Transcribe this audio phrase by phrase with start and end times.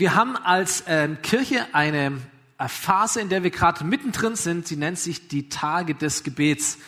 [0.00, 2.22] Wir haben als äh, Kirche eine
[2.58, 4.66] Phase, in der wir gerade mittendrin sind.
[4.66, 6.78] Sie nennt sich die Tage des Gebets.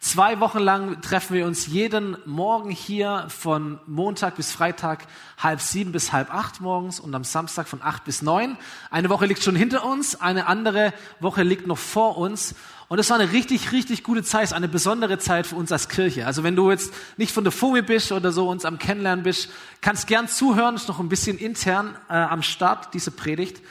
[0.00, 5.04] Zwei Wochen lang treffen wir uns jeden Morgen hier von Montag bis Freitag
[5.36, 8.56] halb sieben bis halb acht morgens und am Samstag von acht bis neun.
[8.90, 12.54] Eine Woche liegt schon hinter uns, eine andere Woche liegt noch vor uns.
[12.92, 16.26] Und es war eine richtig, richtig gute Zeit, eine besondere Zeit für uns als Kirche.
[16.26, 19.48] Also wenn du jetzt nicht von der FOMI bist oder so uns am Kennenlernen bist,
[19.80, 23.62] kannst gern zuhören, ist noch ein bisschen intern äh, am Start, diese Predigt.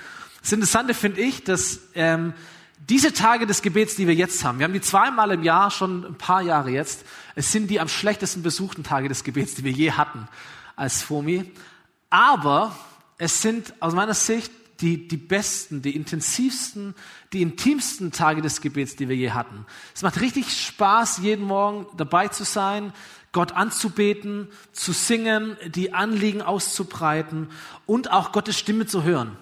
[0.42, 2.34] Das Interessante finde ich, dass ähm,
[2.90, 6.04] diese Tage des Gebets, die wir jetzt haben, wir haben die zweimal im Jahr, schon
[6.04, 9.72] ein paar Jahre jetzt, es sind die am schlechtesten besuchten Tage des Gebets, die wir
[9.72, 10.28] je hatten
[10.76, 11.46] als FOMI.
[12.10, 12.76] Aber
[13.20, 14.52] es sind aus meiner Sicht
[14.82, 16.96] die, die besten, die intensivsten,
[17.34, 19.66] die intimsten Tage des Gebets, die wir je hatten.
[19.94, 22.92] Es macht richtig Spaß, jeden Morgen dabei zu sein,
[23.32, 27.48] Gott anzubeten, zu singen, die Anliegen auszubreiten
[27.86, 29.38] und auch Gottes Stimme zu hören.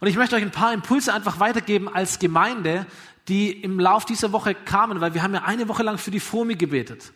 [0.00, 2.86] Und ich möchte euch ein paar Impulse einfach weitergeben als Gemeinde,
[3.28, 6.20] die im Lauf dieser Woche kamen, weil wir haben ja eine Woche lang für die
[6.20, 7.12] FOMI gebetet.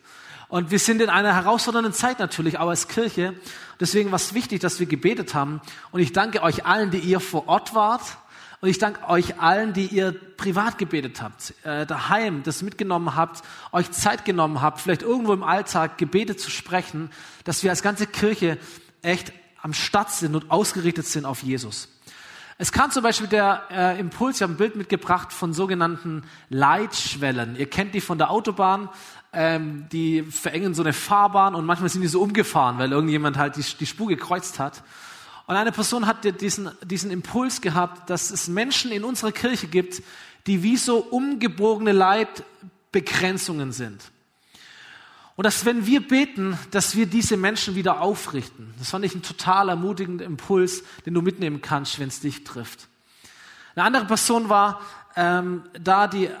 [0.49, 3.33] Und wir sind in einer herausfordernden Zeit natürlich, auch als Kirche.
[3.79, 5.61] Deswegen war es wichtig, dass wir gebetet haben.
[5.91, 8.17] Und ich danke euch allen, die ihr vor Ort wart.
[8.59, 13.43] Und ich danke euch allen, die ihr privat gebetet habt, äh, daheim das mitgenommen habt,
[13.71, 17.11] euch Zeit genommen habt, vielleicht irgendwo im Alltag Gebete zu sprechen,
[17.43, 18.57] dass wir als ganze Kirche
[19.03, 21.89] echt am Start sind und ausgerichtet sind auf Jesus.
[22.59, 27.55] Es kam zum Beispiel der äh, Impuls, ich habe ein Bild mitgebracht von sogenannten Leitschwellen.
[27.55, 28.89] Ihr kennt die von der Autobahn,
[29.33, 33.55] ähm, die verengen so eine Fahrbahn und manchmal sind die so umgefahren, weil irgendjemand halt
[33.55, 34.83] die, die Spur gekreuzt hat.
[35.45, 40.01] Und eine Person hat diesen, diesen Impuls gehabt, dass es Menschen in unserer Kirche gibt,
[40.45, 44.11] die wie so umgebogene Leitbegrenzungen sind.
[45.37, 48.73] Und dass wenn wir beten, dass wir diese Menschen wieder aufrichten.
[48.79, 52.87] Das fand ich ein total ermutigender Impuls, den du mitnehmen kannst, wenn es dich trifft.
[53.75, 54.81] Eine andere Person war
[55.15, 56.31] ähm, da, die äh,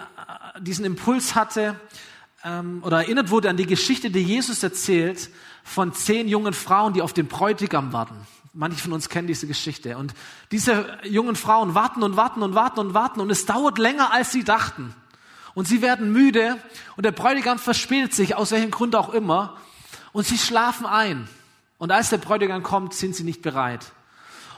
[0.59, 1.79] diesen Impuls hatte
[2.47, 5.29] ähm, oder erinnert wurde an die Geschichte, die Jesus erzählt
[5.63, 8.15] von zehn jungen Frauen, die auf den Bräutigam warten.
[8.53, 9.97] Manche von uns kennen diese Geschichte.
[9.97, 10.13] Und
[10.51, 14.31] diese jungen Frauen warten und warten und warten und warten und es dauert länger, als
[14.31, 14.95] sie dachten
[15.53, 16.57] und sie werden müde
[16.95, 19.57] und der Bräutigam verspätet sich, aus welchem Grund auch immer,
[20.13, 21.27] und sie schlafen ein.
[21.77, 23.91] Und als der Bräutigam kommt, sind sie nicht bereit.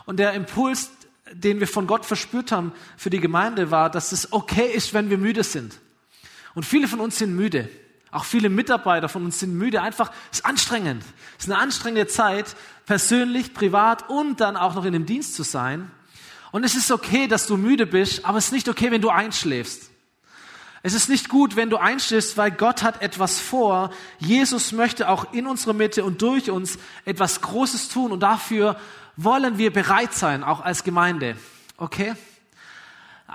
[0.05, 0.91] Und der Impuls,
[1.33, 5.09] den wir von Gott verspürt haben für die Gemeinde, war, dass es okay ist, wenn
[5.09, 5.79] wir müde sind.
[6.53, 7.69] Und viele von uns sind müde.
[8.11, 9.81] Auch viele Mitarbeiter von uns sind müde.
[9.81, 11.03] Einfach, es ist anstrengend.
[11.37, 12.55] Es ist eine anstrengende Zeit,
[12.85, 15.91] persönlich, privat und dann auch noch in dem Dienst zu sein.
[16.51, 19.09] Und es ist okay, dass du müde bist, aber es ist nicht okay, wenn du
[19.09, 19.91] einschläfst.
[20.81, 23.91] Es ist nicht gut, wenn du einstehst, weil Gott hat etwas vor.
[24.17, 28.77] Jesus möchte auch in unserer Mitte und durch uns etwas Großes tun und dafür
[29.17, 31.35] wollen wir bereit sein, auch als Gemeinde.
[31.75, 32.13] Okay?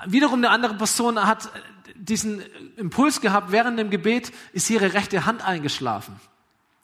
[0.07, 1.51] Wiederum eine andere Person hat
[1.95, 2.43] diesen
[2.77, 6.17] Impuls gehabt, während dem Gebet ist ihre rechte Hand eingeschlafen.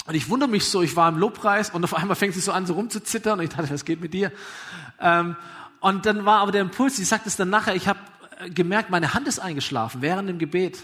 [0.06, 2.52] Und ich wundere mich so, ich war im Lobpreis und auf einmal fängt sie so
[2.52, 4.32] an, so rumzuzittern und ich dachte, was geht mit dir?
[5.00, 5.36] Ähm,
[5.80, 8.00] und dann war aber der Impuls, sie sagt es dann nachher, ich habe
[8.54, 10.78] gemerkt, meine Hand ist eingeschlafen während dem Gebet.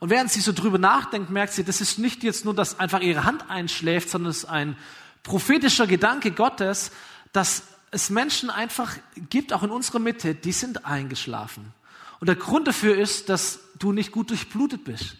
[0.00, 3.00] Und während sie so drüber nachdenkt, merkt sie, das ist nicht jetzt nur, dass einfach
[3.00, 4.76] ihre Hand einschläft, sondern es ist ein
[5.22, 6.92] prophetischer Gedanke Gottes,
[7.32, 8.96] dass es Menschen einfach
[9.30, 11.72] gibt, auch in unserer Mitte, die sind eingeschlafen.
[12.20, 15.16] Und der Grund dafür ist, dass du nicht gut durchblutet bist.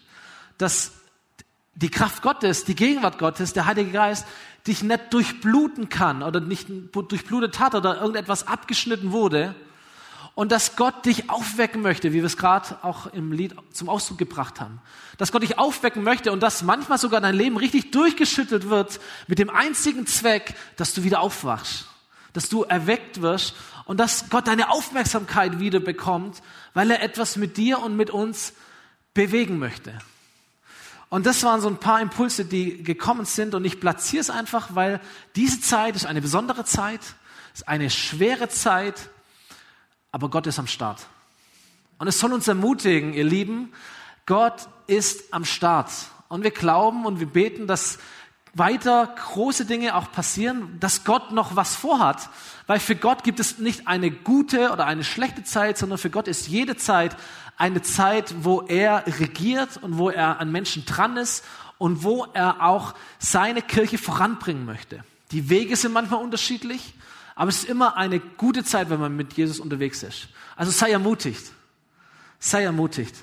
[0.57, 0.91] Dass
[1.75, 4.25] die Kraft Gottes, die Gegenwart Gottes, der Heilige Geist,
[4.67, 9.55] dich nicht durchbluten kann oder nicht durchblutet hat oder irgendetwas abgeschnitten wurde,
[10.39, 14.17] und dass Gott dich aufwecken möchte, wie wir es gerade auch im Lied zum Ausdruck
[14.17, 14.79] gebracht haben.
[15.17, 19.37] Dass Gott dich aufwecken möchte und dass manchmal sogar dein Leben richtig durchgeschüttelt wird mit
[19.37, 21.87] dem einzigen Zweck, dass du wieder aufwachst,
[22.33, 26.41] dass du erweckt wirst und dass Gott deine Aufmerksamkeit wieder bekommt,
[26.73, 28.53] weil er etwas mit dir und mit uns
[29.13, 29.97] bewegen möchte.
[31.09, 34.75] Und das waren so ein paar Impulse, die gekommen sind und ich platziere es einfach,
[34.75, 35.01] weil
[35.35, 37.01] diese Zeit ist eine besondere Zeit,
[37.53, 39.09] ist eine schwere Zeit,
[40.11, 41.07] aber Gott ist am Start.
[41.97, 43.73] Und es soll uns ermutigen, ihr Lieben,
[44.25, 45.91] Gott ist am Start.
[46.27, 47.97] Und wir glauben und wir beten, dass
[48.59, 52.29] weiter große Dinge auch passieren, dass Gott noch was vorhat.
[52.67, 56.27] Weil für Gott gibt es nicht eine gute oder eine schlechte Zeit, sondern für Gott
[56.27, 57.15] ist jede Zeit
[57.57, 61.43] eine Zeit, wo er regiert und wo er an Menschen dran ist
[61.77, 65.03] und wo er auch seine Kirche voranbringen möchte.
[65.31, 66.93] Die Wege sind manchmal unterschiedlich,
[67.35, 70.29] aber es ist immer eine gute Zeit, wenn man mit Jesus unterwegs ist.
[70.55, 71.51] Also sei ermutigt.
[72.39, 73.15] Sei ermutigt.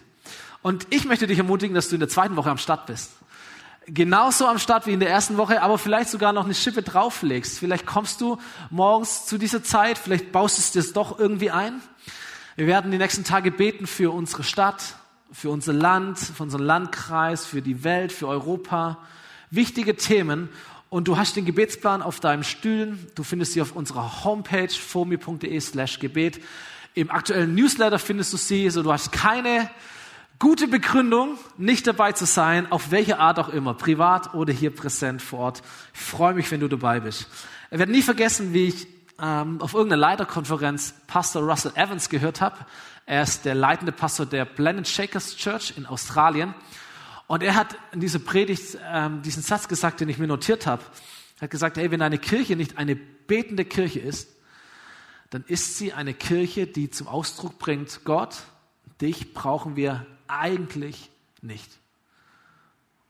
[0.62, 3.12] Und ich möchte dich ermutigen, dass du in der zweiten Woche am Start bist.
[3.86, 7.58] Genauso am Start wie in der ersten Woche, aber vielleicht sogar noch eine Schippe drauflegst.
[7.58, 8.38] Vielleicht kommst du
[8.70, 11.80] morgens zu dieser Zeit, vielleicht baust du es dir doch irgendwie ein.
[12.56, 14.96] Wir werden die nächsten Tage beten für unsere Stadt,
[15.30, 18.98] für unser Land, für unseren Landkreis, für die Welt, für Europa.
[19.50, 20.48] Wichtige Themen.
[20.88, 23.06] Und du hast den Gebetsplan auf deinem Stühlen.
[23.14, 26.40] Du findest sie auf unserer Homepage fomi.de slash Gebet.
[26.94, 28.70] Im aktuellen Newsletter findest du sie.
[28.70, 29.68] So, du hast keine
[30.38, 35.22] gute Begründung, nicht dabei zu sein, auf welche Art auch immer, privat oder hier präsent
[35.22, 35.62] vor Ort.
[35.94, 37.26] Ich freue mich, wenn du dabei bist.
[37.70, 38.86] Ich werde nie vergessen, wie ich
[39.20, 42.56] ähm, auf irgendeiner Leiterkonferenz Pastor Russell Evans gehört habe.
[43.06, 46.54] Er ist der leitende Pastor der Blended Shakers Church in Australien.
[47.26, 50.82] Und er hat in dieser Predigt ähm, diesen Satz gesagt, den ich mir notiert habe.
[51.38, 54.28] Er hat gesagt, hey, wenn eine Kirche nicht eine betende Kirche ist,
[55.30, 58.36] dann ist sie eine Kirche, die zum Ausdruck bringt, Gott,
[59.00, 61.10] dich brauchen wir eigentlich
[61.42, 61.70] nicht.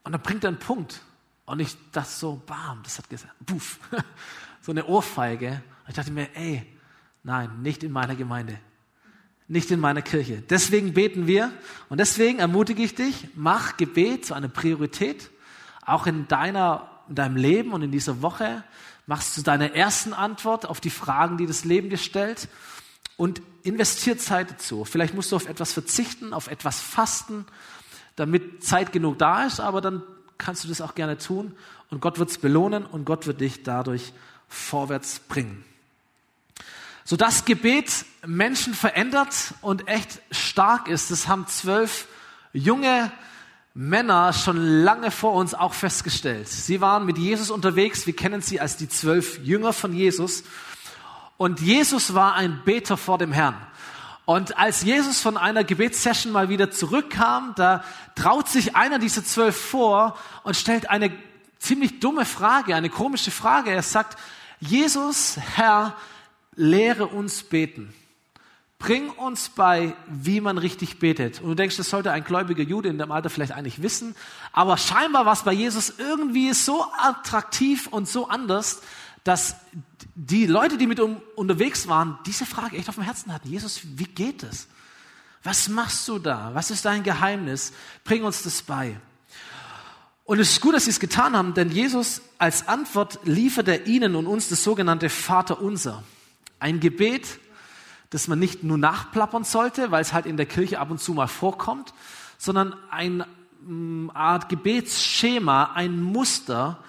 [0.04, 1.02] Und dann bringt er einen Punkt.
[1.46, 3.78] Und ich dachte so, bam, das hat gesagt, puff,
[4.60, 5.62] so eine Ohrfeige.
[5.84, 6.66] Und ich dachte mir, ey,
[7.22, 8.58] nein, nicht in meiner Gemeinde.
[9.48, 10.42] Nicht in meiner Kirche.
[10.42, 11.52] Deswegen beten wir
[11.88, 15.30] und deswegen ermutige ich dich, mach Gebet zu einer Priorität,
[15.82, 18.64] auch in deiner, in deinem Leben und in dieser Woche.
[19.06, 22.48] Machst du deine ersten Antwort auf die Fragen, die das Leben dir stellt
[23.16, 24.84] und investiert Zeit dazu.
[24.84, 27.46] Vielleicht musst du auf etwas verzichten, auf etwas fasten,
[28.14, 30.02] damit Zeit genug da ist, aber dann
[30.38, 31.54] kannst du das auch gerne tun
[31.90, 34.12] und Gott wird es belohnen und Gott wird dich dadurch
[34.48, 35.64] vorwärts bringen.
[37.04, 42.08] So das Gebet Menschen verändert und echt stark ist, das haben zwölf
[42.52, 43.12] junge
[43.74, 46.48] Männer schon lange vor uns auch festgestellt.
[46.48, 50.44] Sie waren mit Jesus unterwegs, wir kennen sie als die zwölf Jünger von Jesus
[51.36, 53.56] und Jesus war ein Beter vor dem Herrn.
[54.24, 57.84] Und als Jesus von einer Gebetssession mal wieder zurückkam, da
[58.16, 61.12] traut sich einer dieser zwölf vor und stellt eine
[61.58, 63.70] ziemlich dumme Frage, eine komische Frage.
[63.70, 64.18] Er sagt,
[64.58, 65.94] Jesus, Herr,
[66.56, 67.94] lehre uns beten.
[68.78, 71.40] Bring uns bei, wie man richtig betet.
[71.40, 74.14] Und du denkst, das sollte ein gläubiger Jude in dem Alter vielleicht eigentlich wissen.
[74.52, 78.82] Aber scheinbar war es bei Jesus irgendwie so attraktiv und so anders,
[79.24, 79.56] dass
[80.18, 83.50] die Leute, die mit um, unterwegs waren, diese Frage echt auf dem Herzen hatten.
[83.50, 84.66] Jesus, wie geht es?
[85.44, 86.50] Was machst du da?
[86.54, 87.72] Was ist dein Geheimnis?
[88.02, 88.98] Bring uns das bei.
[90.24, 93.86] Und es ist gut, dass sie es getan haben, denn Jesus als Antwort liefert er
[93.86, 96.02] ihnen und uns das sogenannte Vaterunser.
[96.58, 97.38] Ein Gebet,
[98.08, 101.12] das man nicht nur nachplappern sollte, weil es halt in der Kirche ab und zu
[101.12, 101.92] mal vorkommt,
[102.38, 103.26] sondern eine
[103.66, 106.82] mm, Art Gebetsschema, ein Muster,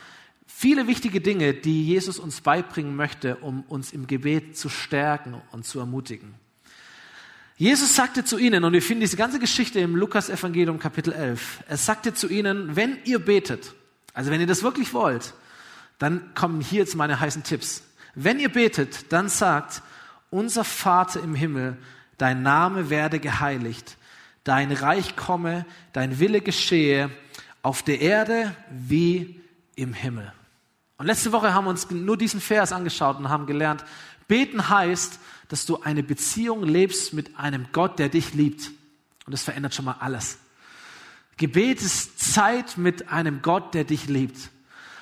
[0.59, 5.67] Viele wichtige Dinge, die Jesus uns beibringen möchte, um uns im Gebet zu stärken und
[5.67, 6.33] zu ermutigen.
[7.57, 11.77] Jesus sagte zu ihnen, und wir finden diese ganze Geschichte im Lukas-Evangelium Kapitel 11, er
[11.77, 13.75] sagte zu ihnen, wenn ihr betet,
[14.15, 15.35] also wenn ihr das wirklich wollt,
[15.99, 17.83] dann kommen hier jetzt meine heißen Tipps.
[18.15, 19.83] Wenn ihr betet, dann sagt,
[20.31, 21.77] unser Vater im Himmel,
[22.17, 23.95] dein Name werde geheiligt,
[24.43, 27.11] dein Reich komme, dein Wille geschehe,
[27.61, 29.39] auf der Erde wie
[29.75, 30.33] im Himmel.
[30.97, 33.83] Und letzte Woche haben wir uns nur diesen Vers angeschaut und haben gelernt,
[34.27, 38.71] beten heißt, dass du eine Beziehung lebst mit einem Gott, der dich liebt.
[39.25, 40.39] Und das verändert schon mal alles.
[41.37, 44.49] Gebet ist Zeit mit einem Gott, der dich liebt.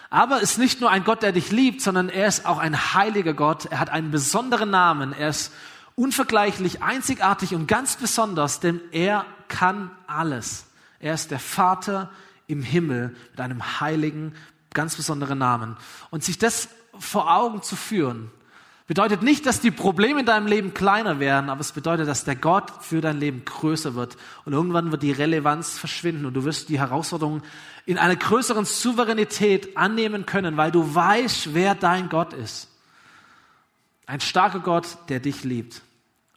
[0.10, 2.94] Aber es ist nicht nur ein Gott, der dich liebt, sondern er ist auch ein
[2.94, 3.66] heiliger Gott.
[3.66, 5.14] Er hat einen besonderen Namen.
[5.14, 5.52] Er ist
[5.96, 10.66] unvergleichlich, einzigartig und ganz besonders, denn er kann alles.
[11.00, 12.12] Er ist der Vater
[12.48, 14.34] im Himmel mit einem heiligen,
[14.76, 15.76] ganz besondere Namen.
[16.12, 18.30] Und sich das vor Augen zu führen,
[18.88, 22.36] bedeutet nicht, dass die Probleme in deinem Leben kleiner werden, aber es bedeutet, dass der
[22.36, 24.16] Gott für dein Leben größer wird.
[24.46, 27.42] Und irgendwann wird die Relevanz verschwinden und du wirst die Herausforderungen
[27.88, 32.70] in einer größeren Souveränität annehmen können, weil du weißt, wer dein Gott ist.
[34.06, 35.82] Ein starker Gott, der dich liebt.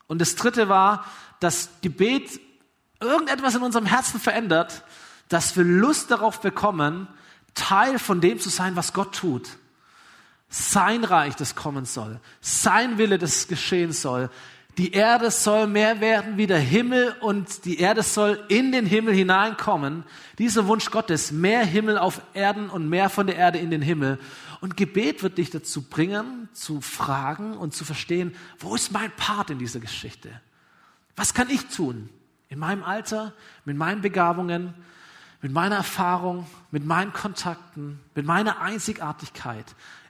[0.07, 1.05] Und das dritte war,
[1.41, 2.41] dass Gebet
[3.01, 4.85] irgendetwas in unserem Herzen verändert,
[5.29, 7.09] dass wir Lust darauf bekommen,
[7.59, 9.49] Teil von dem zu sein, was Gott tut.
[10.49, 12.21] Sein Reich, das kommen soll.
[12.41, 14.31] Sein Wille, das geschehen soll.
[14.79, 19.13] Die Erde soll mehr werden wie der Himmel und die Erde soll in den Himmel
[19.13, 20.05] hineinkommen.
[20.39, 24.21] Dieser Wunsch Gottes, mehr Himmel auf Erden und mehr von der Erde in den Himmel.
[24.61, 29.51] Und Gebet wird dich dazu bringen, zu fragen und zu verstehen, wo ist mein Part
[29.51, 30.31] in dieser Geschichte?
[31.17, 32.09] Was kann ich tun?
[32.49, 33.35] In meinem Alter,
[33.65, 34.75] mit meinen Begabungen,
[35.41, 39.65] mit meiner Erfahrung, mit meinen Kontakten, mit meiner Einzigartigkeit.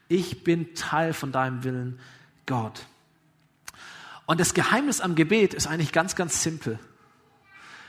[0.08, 2.00] Ich bin Teil von deinem Willen,
[2.46, 2.86] Gott.
[4.26, 6.78] Und das Geheimnis am Gebet ist eigentlich ganz, ganz simpel.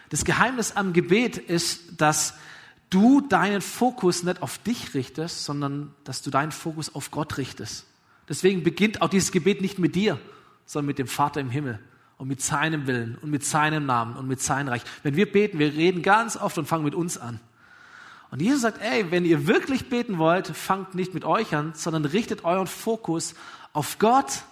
[0.09, 2.33] Das Geheimnis am Gebet ist, dass
[2.89, 7.85] du deinen Fokus nicht auf dich richtest, sondern dass du deinen Fokus auf Gott richtest.
[8.27, 10.19] Deswegen beginnt auch dieses Gebet nicht mit dir,
[10.65, 11.79] sondern mit dem Vater im Himmel
[12.19, 14.83] und mit seinem Willen und mit seinem Namen und mit seinem Reich.
[15.03, 17.39] Wenn wir beten, wir reden ganz oft und fangen mit uns an.
[18.29, 22.03] Und Jesus sagt, ey, wenn ihr wirklich beten wollt, fangt nicht mit euch an, sondern
[22.03, 23.35] richtet euren Fokus
[23.71, 24.43] auf Gott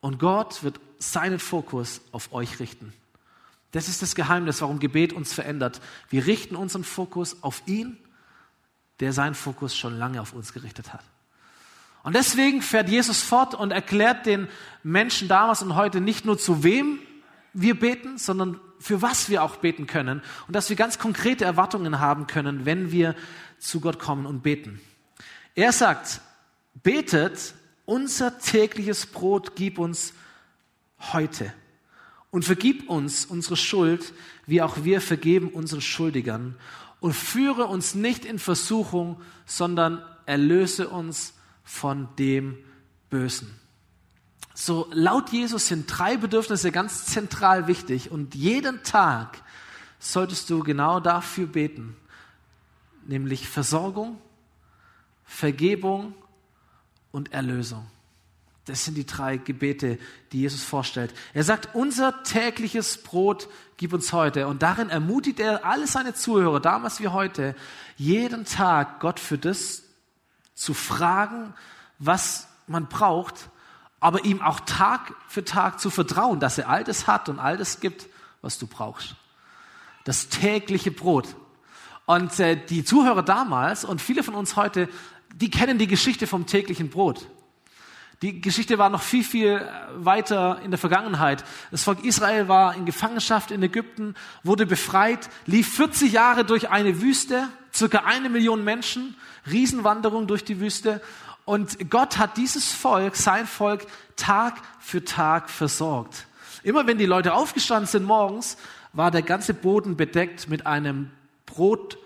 [0.00, 2.92] und Gott wird seinen Fokus auf euch richten.
[3.70, 5.80] Das ist das Geheimnis, warum Gebet uns verändert.
[6.10, 7.96] Wir richten unseren Fokus auf ihn,
[8.98, 11.04] der seinen Fokus schon lange auf uns gerichtet hat.
[12.08, 14.48] Und deswegen fährt Jesus fort und erklärt den
[14.82, 17.00] Menschen damals und heute nicht nur zu wem
[17.52, 22.00] wir beten, sondern für was wir auch beten können und dass wir ganz konkrete Erwartungen
[22.00, 23.14] haben können, wenn wir
[23.58, 24.80] zu Gott kommen und beten.
[25.54, 26.22] Er sagt,
[26.82, 27.52] betet,
[27.84, 30.14] unser tägliches Brot gib uns
[31.12, 31.52] heute
[32.30, 34.14] und vergib uns unsere Schuld,
[34.46, 36.56] wie auch wir vergeben unseren Schuldigern
[37.00, 41.34] und führe uns nicht in Versuchung, sondern erlöse uns
[41.68, 42.56] von dem
[43.10, 43.54] Bösen.
[44.54, 49.42] So laut Jesus sind drei Bedürfnisse ganz zentral wichtig und jeden Tag
[49.98, 51.94] solltest du genau dafür beten,
[53.06, 54.18] nämlich Versorgung,
[55.24, 56.14] Vergebung
[57.12, 57.86] und Erlösung.
[58.64, 59.98] Das sind die drei Gebete,
[60.32, 61.14] die Jesus vorstellt.
[61.34, 64.46] Er sagt, unser tägliches Brot gib uns heute.
[64.46, 67.54] Und darin ermutigt er alle seine Zuhörer, damals wie heute,
[67.96, 69.87] jeden Tag Gott für das
[70.58, 71.54] zu fragen,
[72.00, 73.48] was man braucht,
[74.00, 77.56] aber ihm auch Tag für Tag zu vertrauen, dass er all das hat und all
[77.56, 78.06] das gibt,
[78.42, 79.14] was du brauchst.
[80.04, 81.36] Das tägliche Brot.
[82.06, 84.88] Und äh, die Zuhörer damals und viele von uns heute,
[85.34, 87.28] die kennen die Geschichte vom täglichen Brot.
[88.22, 91.44] Die Geschichte war noch viel, viel weiter in der Vergangenheit.
[91.70, 97.00] Das Volk Israel war in Gefangenschaft in Ägypten, wurde befreit, lief 40 Jahre durch eine
[97.00, 99.16] Wüste, circa eine Million Menschen,
[99.48, 101.00] Riesenwanderung durch die Wüste.
[101.44, 106.26] Und Gott hat dieses Volk, sein Volk, Tag für Tag versorgt.
[106.64, 108.56] Immer wenn die Leute aufgestanden sind morgens,
[108.92, 111.12] war der ganze Boden bedeckt mit einem
[111.46, 111.98] Brot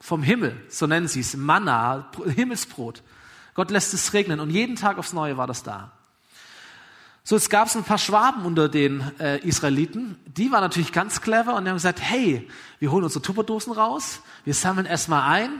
[0.00, 3.02] vom Himmel, so nennen sie es, Manna, Himmelsbrot.
[3.58, 5.90] Gott lässt es regnen und jeden Tag aufs Neue war das da.
[7.24, 11.56] So, es gab ein paar Schwaben unter den äh, Israeliten, die waren natürlich ganz clever
[11.56, 12.48] und die haben gesagt, hey,
[12.78, 15.50] wir holen unsere Tupperdosen raus, wir sammeln erstmal ein,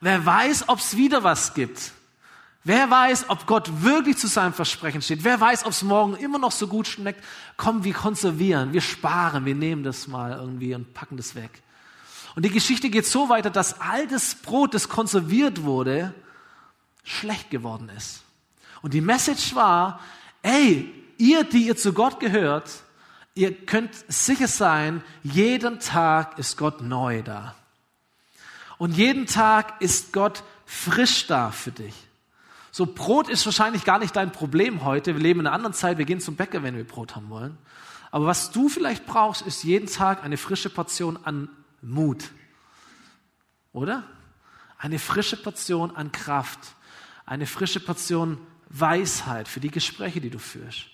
[0.00, 1.90] wer weiß, ob es wieder was gibt.
[2.62, 5.24] Wer weiß, ob Gott wirklich zu seinem Versprechen steht.
[5.24, 7.24] Wer weiß, ob es morgen immer noch so gut schmeckt.
[7.56, 11.50] Komm, wir konservieren, wir sparen, wir nehmen das mal irgendwie und packen das weg.
[12.36, 16.14] Und die Geschichte geht so weiter, dass all das Brot, das konserviert wurde,
[17.02, 18.22] schlecht geworden ist.
[18.82, 20.00] Und die Message war,
[20.42, 22.70] ey, ihr, die ihr zu Gott gehört,
[23.34, 27.54] ihr könnt sicher sein, jeden Tag ist Gott neu da.
[28.78, 31.94] Und jeden Tag ist Gott frisch da für dich.
[32.72, 35.14] So Brot ist wahrscheinlich gar nicht dein Problem heute.
[35.14, 35.98] Wir leben in einer anderen Zeit.
[35.98, 37.58] Wir gehen zum Bäcker, wenn wir Brot haben wollen.
[38.10, 41.48] Aber was du vielleicht brauchst, ist jeden Tag eine frische Portion an
[41.82, 42.30] Mut.
[43.72, 44.04] Oder?
[44.78, 46.58] Eine frische Portion an Kraft
[47.26, 48.38] eine frische Portion
[48.68, 50.86] Weisheit für die Gespräche, die du führst.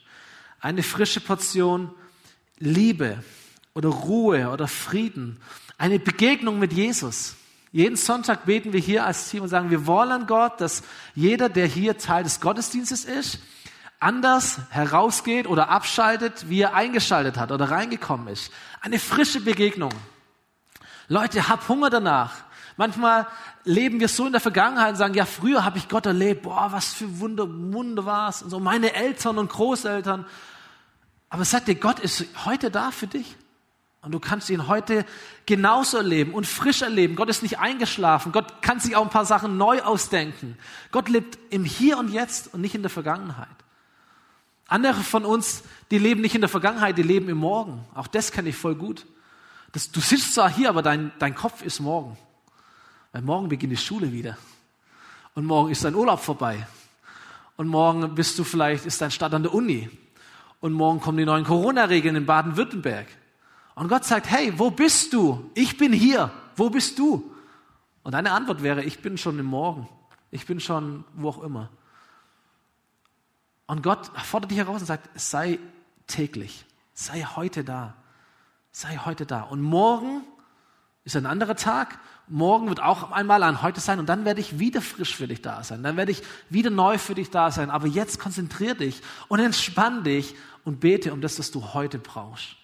[0.61, 1.91] Eine frische Portion
[2.59, 3.23] Liebe
[3.75, 5.41] oder Ruhe oder Frieden.
[5.77, 7.37] Eine Begegnung mit Jesus.
[7.71, 10.83] Jeden Sonntag beten wir hier als Team und sagen, wir wollen Gott, dass
[11.15, 13.39] jeder, der hier Teil des Gottesdienstes ist,
[14.01, 18.53] anders herausgeht oder abschaltet, wie er eingeschaltet hat oder reingekommen ist.
[18.81, 19.93] Eine frische Begegnung.
[21.09, 22.48] Leute, hab Hunger danach.
[22.79, 23.27] Manchmal
[23.65, 26.69] leben wir so in der Vergangenheit und sagen, ja, früher habe ich Gott erlebt, boah,
[26.71, 28.41] was für Wunder, Wunder war es.
[28.41, 30.25] Und so meine Eltern und Großeltern.
[31.29, 33.35] Aber sag dir, Gott ist heute da für dich.
[34.01, 35.05] Und du kannst ihn heute
[35.45, 37.17] genauso erleben und frisch erleben.
[37.17, 38.31] Gott ist nicht eingeschlafen.
[38.31, 40.57] Gott kann sich auch ein paar Sachen neu ausdenken.
[40.93, 43.49] Gott lebt im Hier und Jetzt und nicht in der Vergangenheit.
[44.69, 47.85] Andere von uns, die leben nicht in der Vergangenheit, die leben im Morgen.
[47.97, 49.05] Auch das kenne ich voll gut.
[49.73, 52.17] Das, du sitzt zwar hier, aber dein, dein Kopf ist morgen.
[53.13, 54.37] Weil morgen beginnt die Schule wieder.
[55.35, 56.67] Und morgen ist dein Urlaub vorbei.
[57.57, 59.91] Und morgen bist du vielleicht, ist dein Start an der Uni.
[60.61, 63.07] Und morgen kommen die neuen Corona-Regeln in Baden-Württemberg.
[63.75, 65.51] Und Gott sagt, hey, wo bist du?
[65.55, 66.33] Ich bin hier.
[66.57, 67.33] Wo bist du?
[68.03, 69.89] Und deine Antwort wäre, ich bin schon im Morgen.
[70.31, 71.71] Ich bin schon wo auch immer.
[73.67, 75.59] Und Gott fordert dich heraus und sagt, sei
[76.07, 76.65] täglich.
[76.95, 77.95] Sei heute da.
[78.73, 79.43] Sei heute da.
[79.43, 80.23] Und morgen
[81.05, 81.99] ist ein anderer Tag.
[82.31, 85.43] Morgen wird auch einmal ein heute sein und dann werde ich wieder frisch für dich
[85.43, 85.83] da sein.
[85.83, 87.71] Dann werde ich wieder neu für dich da sein.
[87.71, 92.57] Aber jetzt konzentrier dich und entspann dich und bete um das, was du heute brauchst.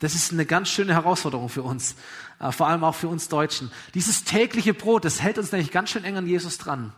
[0.00, 1.94] Das ist eine ganz schöne Herausforderung für uns,
[2.38, 3.70] äh, vor allem auch für uns Deutschen.
[3.94, 6.92] Dieses tägliche Brot, das hält uns nämlich ganz schön eng an Jesus dran.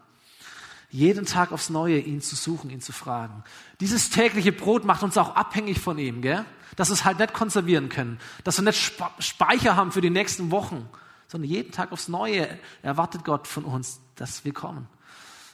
[0.90, 3.44] Jeden Tag aufs Neue ihn zu suchen, ihn zu fragen.
[3.80, 6.44] Dieses tägliche Brot macht uns auch abhängig von ihm, gell?
[6.76, 10.50] dass wir es halt nicht konservieren können, dass wir nicht Speicher haben für die nächsten
[10.50, 10.88] Wochen,
[11.32, 12.46] sondern jeden Tag aufs Neue
[12.82, 14.86] erwartet Gott von uns, dass wir kommen.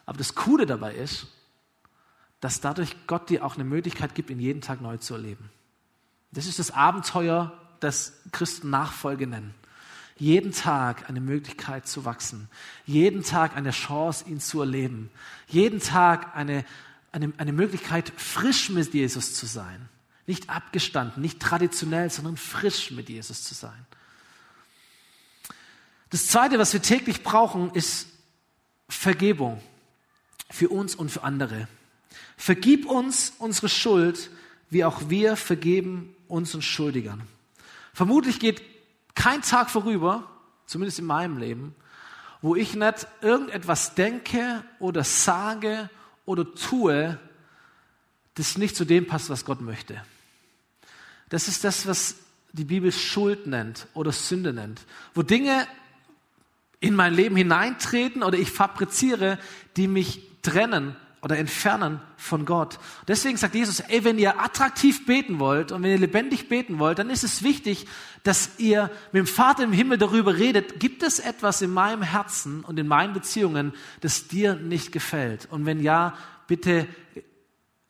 [0.06, 1.28] Aber das Coole dabei ist,
[2.40, 5.50] dass dadurch Gott dir auch eine Möglichkeit gibt, ihn jeden Tag neu zu erleben.
[6.32, 9.54] Das ist das Abenteuer, das Christen Nachfolge nennen.
[10.16, 12.49] Jeden Tag eine Möglichkeit zu wachsen.
[12.85, 15.11] Jeden Tag eine Chance, ihn zu erleben.
[15.47, 16.64] Jeden Tag eine,
[17.12, 19.88] eine, eine Möglichkeit, frisch mit Jesus zu sein.
[20.26, 23.87] Nicht abgestanden, nicht traditionell, sondern frisch mit Jesus zu sein.
[26.11, 28.09] Das Zweite, was wir täglich brauchen, ist
[28.88, 29.62] Vergebung
[30.50, 31.69] für uns und für andere.
[32.37, 34.31] Vergib uns unsere Schuld,
[34.71, 37.23] wie auch wir vergeben unseren Schuldigern.
[37.93, 38.62] Vermutlich geht
[39.15, 40.31] kein Tag vorüber,
[40.67, 41.75] zumindest in meinem Leben,
[42.41, 45.91] wo ich nicht irgendetwas denke oder sage
[46.25, 47.19] oder tue,
[48.35, 50.00] das nicht zu dem passt, was Gott möchte.
[51.29, 52.15] Das ist das, was
[52.53, 54.81] die Bibel Schuld nennt oder Sünde nennt.
[55.15, 55.67] Wo Dinge
[56.80, 59.38] in mein Leben hineintreten oder ich fabriziere,
[59.76, 62.78] die mich trennen oder entfernen von Gott.
[63.08, 66.99] Deswegen sagt Jesus, ey, wenn ihr attraktiv beten wollt und wenn ihr lebendig beten wollt,
[67.00, 67.87] dann ist es wichtig,
[68.23, 72.62] dass ihr mit dem Vater im Himmel darüber redet, gibt es etwas in meinem Herzen
[72.62, 75.49] und in meinen Beziehungen, das dir nicht gefällt?
[75.50, 76.16] Und wenn ja,
[76.47, 76.87] bitte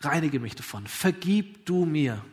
[0.00, 0.86] reinige mich davon.
[0.86, 2.24] Vergib du mir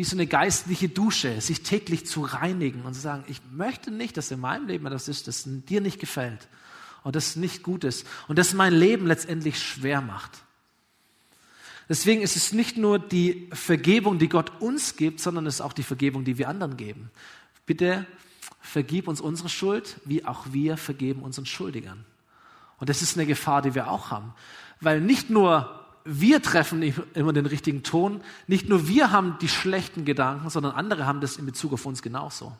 [0.00, 4.16] wie so eine geistliche Dusche, sich täglich zu reinigen und zu sagen, ich möchte nicht,
[4.16, 6.48] dass in meinem Leben etwas ist, das dir nicht gefällt
[7.04, 10.30] und das nicht gut ist und das mein Leben letztendlich schwer macht.
[11.90, 15.74] Deswegen ist es nicht nur die Vergebung, die Gott uns gibt, sondern es ist auch
[15.74, 17.10] die Vergebung, die wir anderen geben.
[17.66, 18.06] Bitte
[18.62, 22.06] vergib uns unsere Schuld, wie auch wir vergeben unseren Schuldigern.
[22.78, 24.32] Und das ist eine Gefahr, die wir auch haben.
[24.80, 26.82] Weil nicht nur wir treffen
[27.14, 28.22] immer den richtigen Ton.
[28.46, 32.02] Nicht nur wir haben die schlechten Gedanken, sondern andere haben das in Bezug auf uns
[32.02, 32.56] genauso.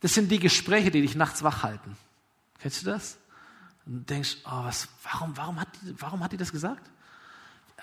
[0.00, 1.96] Das sind die Gespräche, die dich nachts wach halten.
[2.60, 3.18] Kennst du das?
[3.86, 6.88] Und denkst, oh, was, warum, warum, hat, warum hat die das gesagt?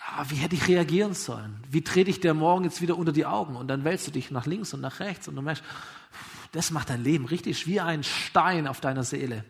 [0.08, 1.64] Ah, wie hätte ich reagieren sollen?
[1.70, 3.56] Wie trete ich der morgen jetzt wieder unter die Augen?
[3.56, 5.64] Und dann wälzt du dich nach links und nach rechts und du merkst,
[6.52, 9.44] das macht dein Leben richtig wie ein Stein auf deiner Seele.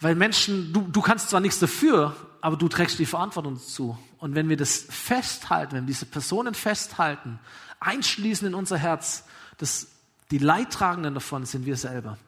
[0.00, 3.98] Weil Menschen, du, du kannst zwar nichts dafür, aber du trägst die Verantwortung zu.
[4.18, 7.38] Und wenn wir das festhalten, wenn wir diese Personen festhalten,
[7.80, 9.24] einschließen in unser Herz,
[9.58, 9.88] das,
[10.30, 12.18] die Leidtragenden davon sind wir selber.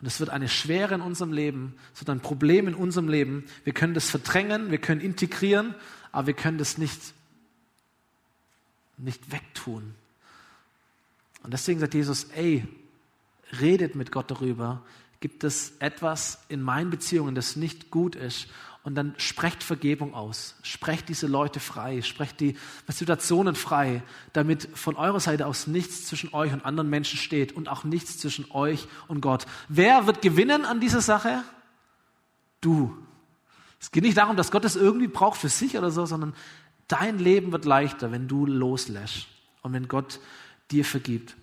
[0.00, 3.44] Und es wird eine Schwere in unserem Leben, es wird ein Problem in unserem Leben.
[3.64, 5.74] Wir können das verdrängen, wir können integrieren,
[6.12, 7.00] aber wir können das nicht,
[8.96, 9.94] nicht wegtun.
[11.42, 12.66] Und deswegen sagt Jesus, ey,
[13.60, 14.82] redet mit Gott darüber,
[15.20, 18.46] Gibt es etwas in meinen Beziehungen, das nicht gut ist?
[18.84, 20.54] Und dann sprecht Vergebung aus.
[20.62, 22.00] Sprecht diese Leute frei.
[22.02, 24.02] Sprecht die Situationen frei,
[24.32, 28.18] damit von eurer Seite aus nichts zwischen euch und anderen Menschen steht und auch nichts
[28.18, 29.46] zwischen euch und Gott.
[29.68, 31.42] Wer wird gewinnen an dieser Sache?
[32.60, 32.96] Du.
[33.80, 36.34] Es geht nicht darum, dass Gott es irgendwie braucht für sich oder so, sondern
[36.86, 39.26] dein Leben wird leichter, wenn du loslässt
[39.62, 40.20] und wenn Gott
[40.70, 41.36] dir vergibt.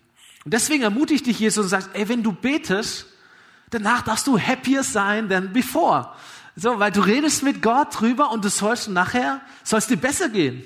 [0.46, 3.08] Und deswegen ermutigt dich Jesus und sagt, ey, wenn du betest,
[3.70, 6.12] danach darfst du happier sein than before.
[6.56, 10.64] So, weil du redest mit Gott drüber und du sollst nachher, sollst dir besser gehen.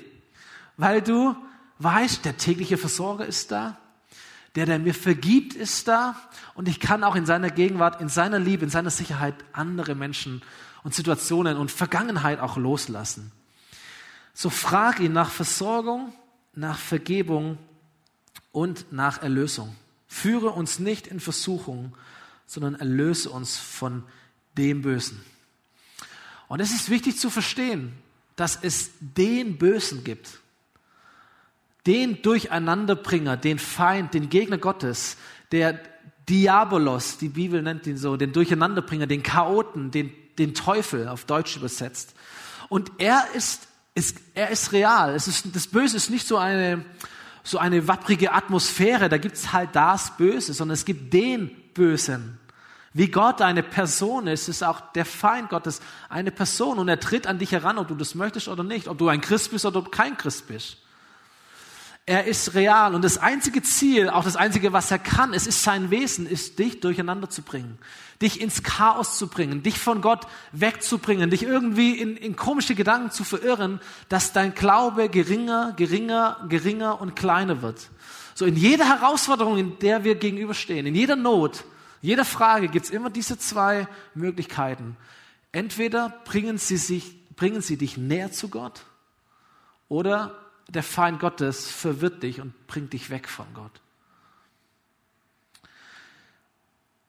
[0.76, 1.36] Weil du
[1.78, 3.76] weißt, der tägliche Versorger ist da,
[4.54, 6.16] der, der mir vergibt, ist da
[6.54, 10.42] und ich kann auch in seiner Gegenwart, in seiner Liebe, in seiner Sicherheit andere Menschen
[10.82, 13.32] und Situationen und Vergangenheit auch loslassen.
[14.34, 16.12] So frag ihn nach Versorgung,
[16.54, 17.58] nach Vergebung
[18.52, 19.74] und nach Erlösung.
[20.06, 21.94] Führe uns nicht in Versuchung,
[22.50, 24.02] sondern erlöse uns von
[24.58, 25.24] dem Bösen.
[26.48, 27.92] Und es ist wichtig zu verstehen,
[28.34, 30.40] dass es den Bösen gibt,
[31.86, 35.16] den Durcheinanderbringer, den Feind, den Gegner Gottes,
[35.52, 35.78] der
[36.28, 41.56] Diabolos, die Bibel nennt ihn so, den Durcheinanderbringer, den Chaoten, den, den Teufel auf Deutsch
[41.56, 42.16] übersetzt.
[42.68, 45.14] Und er ist, ist, er ist real.
[45.14, 46.84] Es ist, das Böse ist nicht so eine,
[47.44, 52.38] so eine wapprige Atmosphäre, da gibt es halt das Böse, sondern es gibt den Bösen.
[52.92, 57.26] Wie Gott eine Person ist, ist auch der Feind Gottes eine Person und er tritt
[57.26, 59.82] an dich heran, ob du das möchtest oder nicht, ob du ein Christ bist oder
[59.82, 60.76] kein Christ bist.
[62.04, 65.62] Er ist real und das einzige Ziel, auch das einzige, was er kann, es ist
[65.62, 67.78] sein Wesen, ist dich durcheinander zu bringen,
[68.20, 73.10] dich ins Chaos zu bringen, dich von Gott wegzubringen, dich irgendwie in, in komische Gedanken
[73.10, 77.88] zu verirren, dass dein Glaube geringer, geringer, geringer und kleiner wird.
[78.34, 81.64] So in jeder Herausforderung, in der wir gegenüberstehen, in jeder Not,
[82.02, 84.96] jeder Frage gibt es immer diese zwei Möglichkeiten.
[85.52, 88.84] Entweder bringen sie, sich, bringen sie dich näher zu Gott
[89.88, 90.38] oder
[90.68, 93.80] der Feind Gottes verwirrt dich und bringt dich weg von Gott.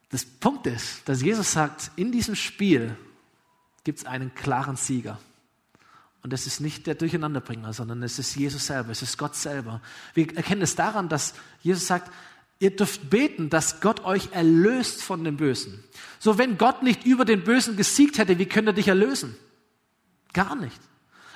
[0.10, 2.98] Das Punkt ist, dass Jesus sagt, in diesem Spiel
[3.84, 5.20] gibt es einen klaren Sieger.
[6.24, 9.82] Und das ist nicht der Durcheinanderbringer, sondern es ist Jesus selber, es ist Gott selber.
[10.14, 12.12] Wir erkennen es daran, dass Jesus sagt,
[12.60, 15.84] ihr dürft beten, dass Gott euch erlöst von dem Bösen.
[16.20, 19.36] So, wenn Gott nicht über den Bösen gesiegt hätte, wie könnte er dich erlösen?
[20.34, 20.80] Gar nicht.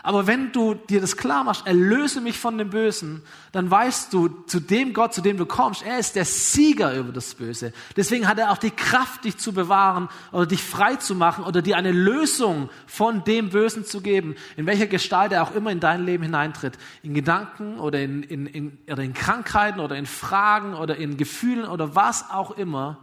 [0.06, 4.28] Aber wenn du dir das klar machst, erlöse mich von dem Bösen, dann weißt du,
[4.46, 7.74] zu dem Gott, zu dem du kommst, er ist der Sieger über das Böse.
[7.98, 11.64] Deswegen hat er auch die Kraft, dich zu bewahren oder dich frei zu machen oder
[11.64, 15.80] dir eine Lösung von dem Bösen zu geben, in welcher Gestalt er auch immer in
[15.80, 16.78] dein Leben hineintritt.
[17.02, 21.66] In Gedanken oder in, in, in, oder in Krankheiten oder in Fragen oder in Gefühlen
[21.66, 23.00] oder was auch immer.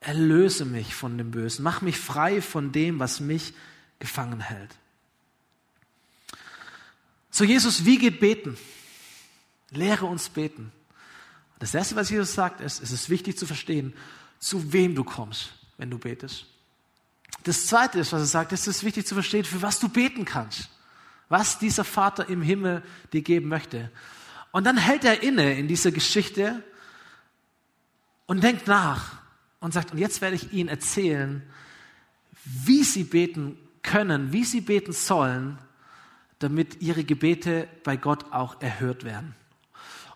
[0.00, 1.62] Erlöse mich von dem Bösen.
[1.62, 3.52] Mach mich frei von dem, was mich
[3.98, 4.78] gefangen hält.
[7.34, 8.56] So Jesus, wie geht beten?
[9.70, 10.70] Lehre uns beten.
[11.58, 13.92] Das Erste, was Jesus sagt, ist, es ist wichtig zu verstehen,
[14.38, 16.46] zu wem du kommst, wenn du betest.
[17.42, 20.24] Das Zweite ist, was er sagt, es ist wichtig zu verstehen, für was du beten
[20.24, 20.68] kannst.
[21.28, 23.90] Was dieser Vater im Himmel dir geben möchte.
[24.52, 26.62] Und dann hält er inne in dieser Geschichte
[28.26, 29.16] und denkt nach
[29.58, 31.42] und sagt, und jetzt werde ich Ihnen erzählen,
[32.44, 35.58] wie Sie beten können, wie Sie beten sollen,
[36.38, 39.34] damit ihre Gebete bei Gott auch erhört werden.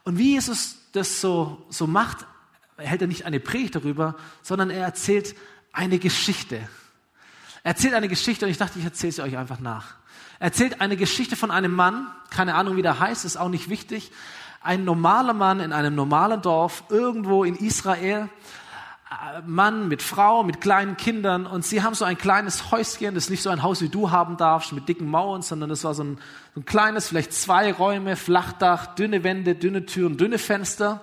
[0.04, 2.26] Und wie Jesus das so, so macht,
[2.76, 5.34] hält er nicht eine Predigt darüber, sondern er erzählt
[5.72, 6.56] eine Geschichte.
[7.62, 9.96] Er erzählt eine Geschichte und ich dachte, ich erzähle sie euch einfach nach.
[10.38, 13.68] Er erzählt eine Geschichte von einem Mann, keine Ahnung, wie der heißt, ist auch nicht
[13.68, 14.12] wichtig.
[14.60, 18.28] Ein normaler Mann in einem normalen Dorf irgendwo in Israel
[19.46, 23.30] Mann mit Frau, mit kleinen Kindern und sie haben so ein kleines Häuschen, das ist
[23.30, 26.04] nicht so ein Haus, wie du haben darfst, mit dicken Mauern, sondern das war so
[26.04, 26.18] ein,
[26.54, 31.00] so ein kleines, vielleicht zwei Räume, Flachdach, dünne Wände, dünne Türen, dünne Fenster.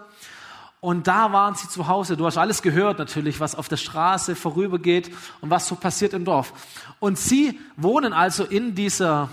[0.81, 2.15] Und da waren sie zu Hause.
[2.15, 5.09] Du hast alles gehört natürlich, was auf der Straße vorübergeht
[5.41, 6.53] und was so passiert im Dorf.
[6.99, 9.29] Und sie wohnen also in dieser,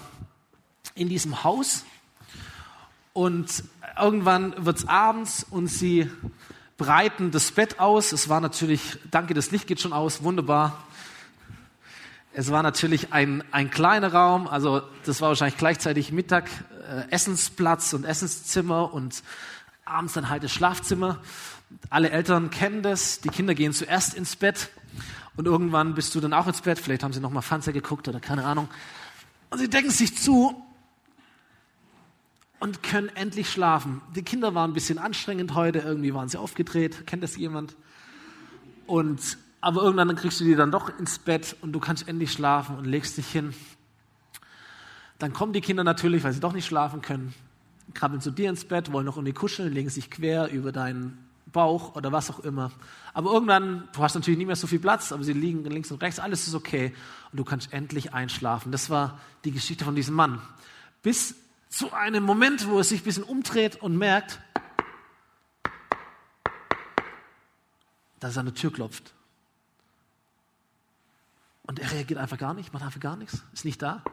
[0.95, 1.85] in diesem Haus
[3.13, 3.65] und
[4.01, 6.11] irgendwann wird's abends und sie
[6.83, 8.11] breiten das Bett aus.
[8.11, 10.83] Es war natürlich, danke, das Licht geht schon aus, wunderbar.
[12.33, 16.51] Es war natürlich ein, ein kleiner Raum, also das war wahrscheinlich gleichzeitig Mittag,
[16.89, 19.23] äh, Essensplatz und Essenszimmer und
[19.85, 21.21] abends dann halt das Schlafzimmer.
[21.89, 24.71] Alle Eltern kennen das, die Kinder gehen zuerst ins Bett
[25.37, 28.09] und irgendwann bist du dann auch ins Bett, vielleicht haben sie noch mal Fernseher geguckt
[28.09, 28.69] oder keine Ahnung.
[29.51, 30.61] Und sie decken sich zu
[32.63, 34.03] und können endlich schlafen.
[34.15, 37.09] Die Kinder waren ein bisschen anstrengend heute, irgendwie waren sie aufgedreht.
[37.09, 37.75] Kennt das jemand?
[38.87, 42.79] Und, aber irgendwann kriegst du die dann doch ins Bett und du kannst endlich schlafen
[42.79, 43.53] und legst dich hin.
[45.19, 47.35] Dann kommen die Kinder natürlich, weil sie doch nicht schlafen können,
[47.95, 51.97] krabbeln zu dir ins Bett, wollen noch irgendwie kuscheln, legen sich quer über deinen Bauch
[51.97, 52.71] oder was auch immer.
[53.13, 56.01] Aber irgendwann, du hast natürlich nicht mehr so viel Platz, aber sie liegen links und
[56.01, 56.95] rechts, alles ist okay
[57.33, 58.71] und du kannst endlich einschlafen.
[58.71, 60.41] Das war die Geschichte von diesem Mann.
[61.03, 61.35] Bis
[61.73, 64.41] zu einem Moment, wo er sich ein bisschen umdreht und merkt,
[68.21, 69.15] dass er an der Tür klopft.
[71.63, 74.05] Und er reagiert einfach gar nicht, macht einfach gar nichts, ist nicht da.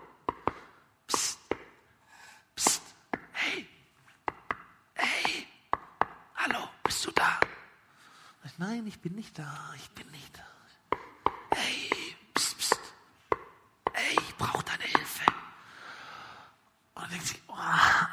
[1.08, 1.40] Psst,
[2.56, 2.82] psst,
[3.34, 3.68] hey,
[4.94, 5.48] hey,
[6.36, 7.40] hallo, bist du da?
[8.58, 10.49] Nein, ich bin nicht da, ich bin nicht da.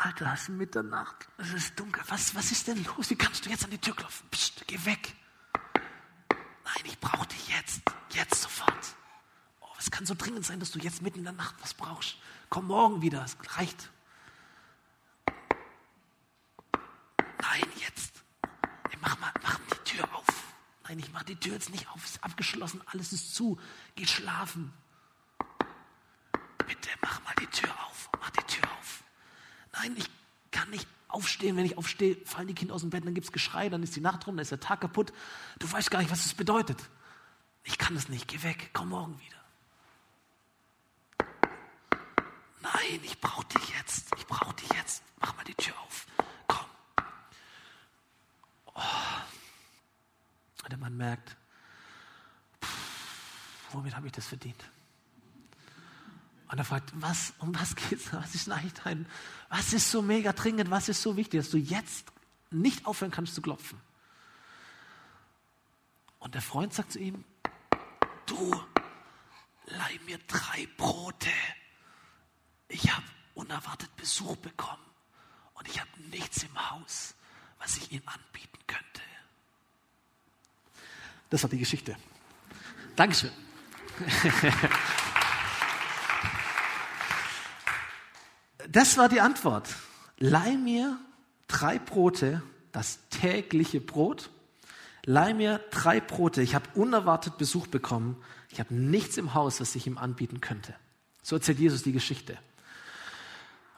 [0.06, 2.02] Alter, es ist Mitternacht, es ist dunkel.
[2.08, 3.10] Was, was ist denn los?
[3.10, 4.28] Wie kannst du jetzt an die Tür klopfen?
[4.30, 5.14] Psst, geh weg.
[6.32, 7.82] Nein, ich brauche dich jetzt.
[8.10, 8.96] Jetzt sofort.
[9.60, 12.16] Oh, es kann so dringend sein, dass du jetzt mitten in der Nacht was brauchst.
[12.48, 13.90] Komm morgen wieder, es reicht.
[17.42, 18.22] Nein, jetzt.
[18.88, 20.24] Hey, mach mal, mach die Tür auf.
[20.84, 22.04] Nein, ich mach die Tür jetzt nicht auf.
[22.04, 23.60] Es ist abgeschlossen, alles ist zu.
[23.96, 24.72] Geh schlafen.
[26.66, 28.08] Bitte mach mal die Tür auf.
[28.20, 28.65] Mach die Tür.
[29.78, 30.08] Nein, ich
[30.50, 31.56] kann nicht aufstehen.
[31.56, 33.96] Wenn ich aufstehe, fallen die Kinder aus dem Bett, dann gibt es Geschrei, dann ist
[33.96, 35.12] die Nacht rum, dann ist der Tag kaputt.
[35.58, 36.78] Du weißt gar nicht, was es bedeutet.
[37.64, 39.36] Ich kann das nicht, geh weg, komm morgen wieder.
[42.60, 45.02] Nein, ich brauche dich jetzt, ich brauche dich jetzt.
[45.20, 46.06] Mach mal die Tür auf,
[46.46, 46.66] komm.
[48.74, 48.80] Oh.
[50.62, 51.36] Und der Mann merkt,
[52.62, 54.64] pff, womit habe ich das verdient?
[56.48, 58.12] Und er fragt, was, um was geht's?
[58.12, 58.48] Was ist
[58.84, 59.06] dein,
[59.48, 62.06] was ist so mega dringend, was ist so wichtig, dass du jetzt
[62.50, 63.80] nicht aufhören kannst zu klopfen?
[66.20, 67.24] Und der Freund sagt zu ihm,
[68.26, 68.60] du,
[69.66, 71.30] leih mir drei Brote.
[72.68, 73.04] Ich habe
[73.34, 74.82] unerwartet Besuch bekommen
[75.54, 77.14] und ich habe nichts im Haus,
[77.58, 79.02] was ich ihm anbieten könnte.
[81.30, 81.96] Das war die Geschichte.
[82.94, 83.32] Dankeschön.
[88.68, 89.74] Das war die Antwort.
[90.18, 90.98] Leih mir
[91.48, 94.30] drei Brote, das tägliche Brot.
[95.04, 96.42] Leih mir drei Brote.
[96.42, 98.16] Ich habe unerwartet Besuch bekommen.
[98.50, 100.74] Ich habe nichts im Haus, was ich ihm anbieten könnte.
[101.22, 102.38] So erzählt Jesus die Geschichte.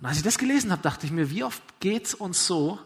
[0.00, 2.78] Und als ich das gelesen habe, dachte ich mir, wie oft geht es uns so,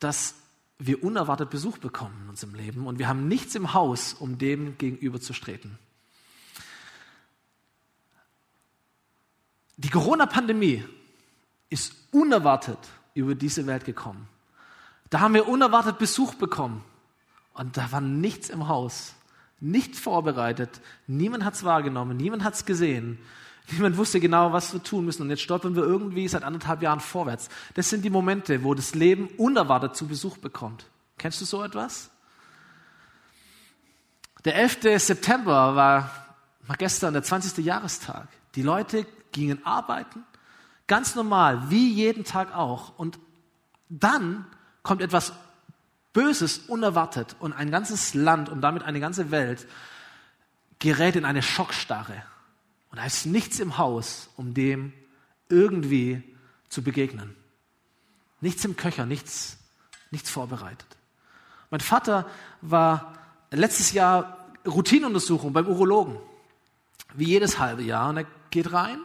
[0.00, 0.34] dass
[0.78, 4.76] wir unerwartet Besuch bekommen in unserem Leben und wir haben nichts im Haus, um dem
[4.76, 5.78] gegenüber zu treten.
[9.76, 10.84] Die Corona-Pandemie
[11.70, 12.78] ist unerwartet
[13.14, 14.28] über diese Welt gekommen.
[15.10, 16.84] Da haben wir unerwartet Besuch bekommen
[17.54, 19.14] und da war nichts im Haus,
[19.60, 23.18] nicht vorbereitet, niemand hat es wahrgenommen, niemand hat es gesehen,
[23.70, 27.00] niemand wusste genau, was wir tun müssen und jetzt stolpern wir irgendwie seit anderthalb Jahren
[27.00, 27.48] vorwärts.
[27.74, 30.86] Das sind die Momente, wo das Leben unerwartet zu Besuch bekommt.
[31.16, 32.10] Kennst du so etwas?
[34.44, 35.00] Der 11.
[35.02, 36.10] September war,
[36.66, 37.64] war gestern der 20.
[37.64, 38.28] Jahrestag.
[38.56, 40.24] Die Leute gingen arbeiten,
[40.86, 42.98] Ganz normal, wie jeden Tag auch.
[42.98, 43.18] Und
[43.88, 44.46] dann
[44.82, 45.32] kommt etwas
[46.12, 49.66] Böses unerwartet und ein ganzes Land und damit eine ganze Welt
[50.78, 52.22] gerät in eine Schockstarre.
[52.90, 54.92] Und da ist nichts im Haus, um dem
[55.48, 56.22] irgendwie
[56.68, 57.34] zu begegnen.
[58.40, 59.56] Nichts im Köcher, nichts,
[60.10, 60.86] nichts vorbereitet.
[61.70, 62.28] Mein Vater
[62.60, 63.14] war
[63.50, 66.18] letztes Jahr Routinenuntersuchung beim Urologen.
[67.14, 68.10] Wie jedes halbe Jahr.
[68.10, 68.98] Und er geht rein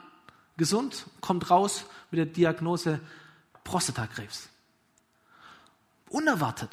[0.60, 3.00] gesund, kommt raus mit der Diagnose
[3.64, 4.50] Prostatakrebs.
[6.10, 6.70] Unerwartet.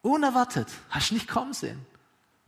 [0.00, 0.68] Unerwartet.
[0.88, 1.84] Hast nicht kommen sehen.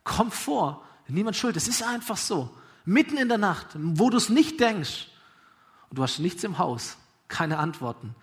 [0.05, 0.87] Kommt vor.
[1.09, 1.57] Niemand schuld.
[1.57, 2.51] Es ist einfach so.
[2.87, 5.09] Mitten in der Nacht, wo du es nicht denkst.
[5.91, 6.97] Und du hast nichts im Haus.
[7.29, 8.15] Keine Antworten.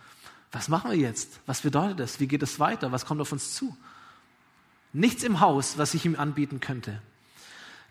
[0.51, 1.39] Was machen wir jetzt?
[1.45, 2.19] Was bedeutet das?
[2.19, 2.91] Wie geht es weiter?
[2.91, 3.75] Was kommt auf uns zu?
[4.93, 7.01] Nichts im Haus, was ich ihm anbieten könnte.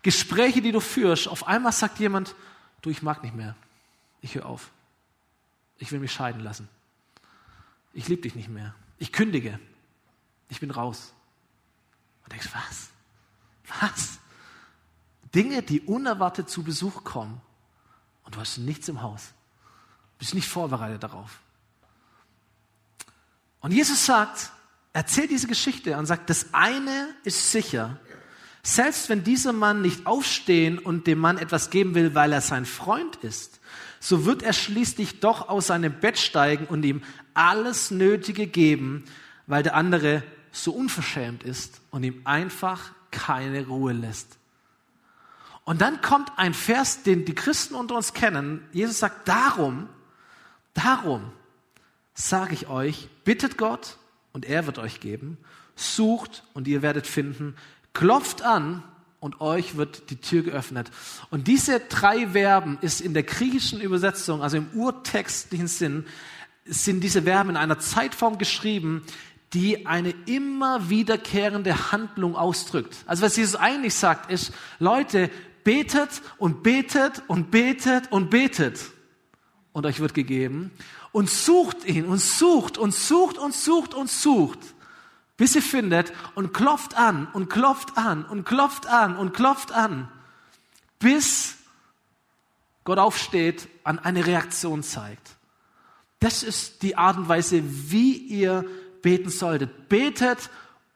[0.01, 2.35] Gespräche, die du führst, auf einmal sagt jemand,
[2.81, 3.55] du, ich mag nicht mehr
[4.21, 4.71] ich höre auf.
[5.77, 6.67] Ich will mich scheiden lassen.
[7.93, 8.75] Ich liebe dich nicht mehr.
[8.97, 9.59] Ich kündige.
[10.49, 11.13] Ich bin raus.
[12.23, 12.89] Und denkst, was?
[13.81, 14.19] Was?
[15.33, 17.39] Dinge, die unerwartet zu Besuch kommen
[18.23, 19.33] und du hast nichts im Haus.
[20.17, 21.39] Bist nicht vorbereitet darauf.
[23.61, 24.51] Und Jesus sagt,
[24.93, 27.99] erzählt diese Geschichte und sagt, das eine ist sicher.
[28.63, 32.65] Selbst wenn dieser Mann nicht aufstehen und dem Mann etwas geben will, weil er sein
[32.65, 33.58] Freund ist,
[33.99, 37.01] so wird er schließlich doch aus seinem Bett steigen und ihm
[37.33, 39.03] alles Nötige geben,
[39.47, 44.37] weil der andere so unverschämt ist und ihm einfach keine Ruhe lässt.
[45.65, 48.67] Und dann kommt ein Vers, den die Christen unter uns kennen.
[48.71, 49.87] Jesus sagt, darum,
[50.73, 51.31] darum
[52.13, 53.97] sage ich euch, bittet Gott
[54.33, 55.37] und er wird euch geben,
[55.75, 57.55] sucht und ihr werdet finden,
[57.93, 58.83] klopft an
[59.19, 60.91] und euch wird die Tür geöffnet.
[61.29, 66.05] Und diese drei Verben ist in der griechischen Übersetzung, also im urtextlichen Sinn,
[66.65, 69.03] sind diese Verben in einer Zeitform geschrieben,
[69.53, 72.95] die eine immer wiederkehrende Handlung ausdrückt.
[73.07, 75.29] Also was Jesus eigentlich sagt, ist, Leute,
[75.63, 78.79] betet und betet und betet und betet
[79.73, 80.71] und euch wird gegeben
[81.11, 84.59] und sucht ihn und sucht und sucht und sucht und sucht
[85.39, 90.11] bis sie findet und klopft an und klopft an und klopft an und klopft an,
[90.99, 91.55] bis
[92.83, 95.37] Gott aufsteht, an eine Reaktion zeigt.
[96.19, 98.65] Das ist die Art und Weise, wie ihr
[99.01, 99.87] beten solltet.
[99.87, 100.49] Betet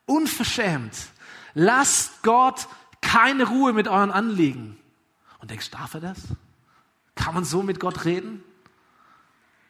[0.05, 0.93] unverschämt.
[1.53, 2.67] Lasst Gott
[2.99, 4.77] keine Ruhe mit euren Anliegen.
[5.39, 6.17] Und denkst, darf er das?
[7.15, 8.43] Kann man so mit Gott reden?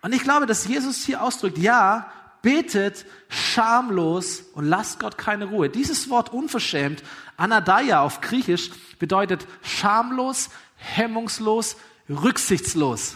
[0.01, 2.11] Und ich glaube, dass Jesus hier ausdrückt, ja,
[2.43, 5.69] betet schamlos und lasst Gott keine Ruhe.
[5.69, 7.01] Dieses Wort unverschämt,
[7.37, 11.77] Anadaya auf Griechisch, bedeutet schamlos, hemmungslos,
[12.07, 13.15] rücksichtslos.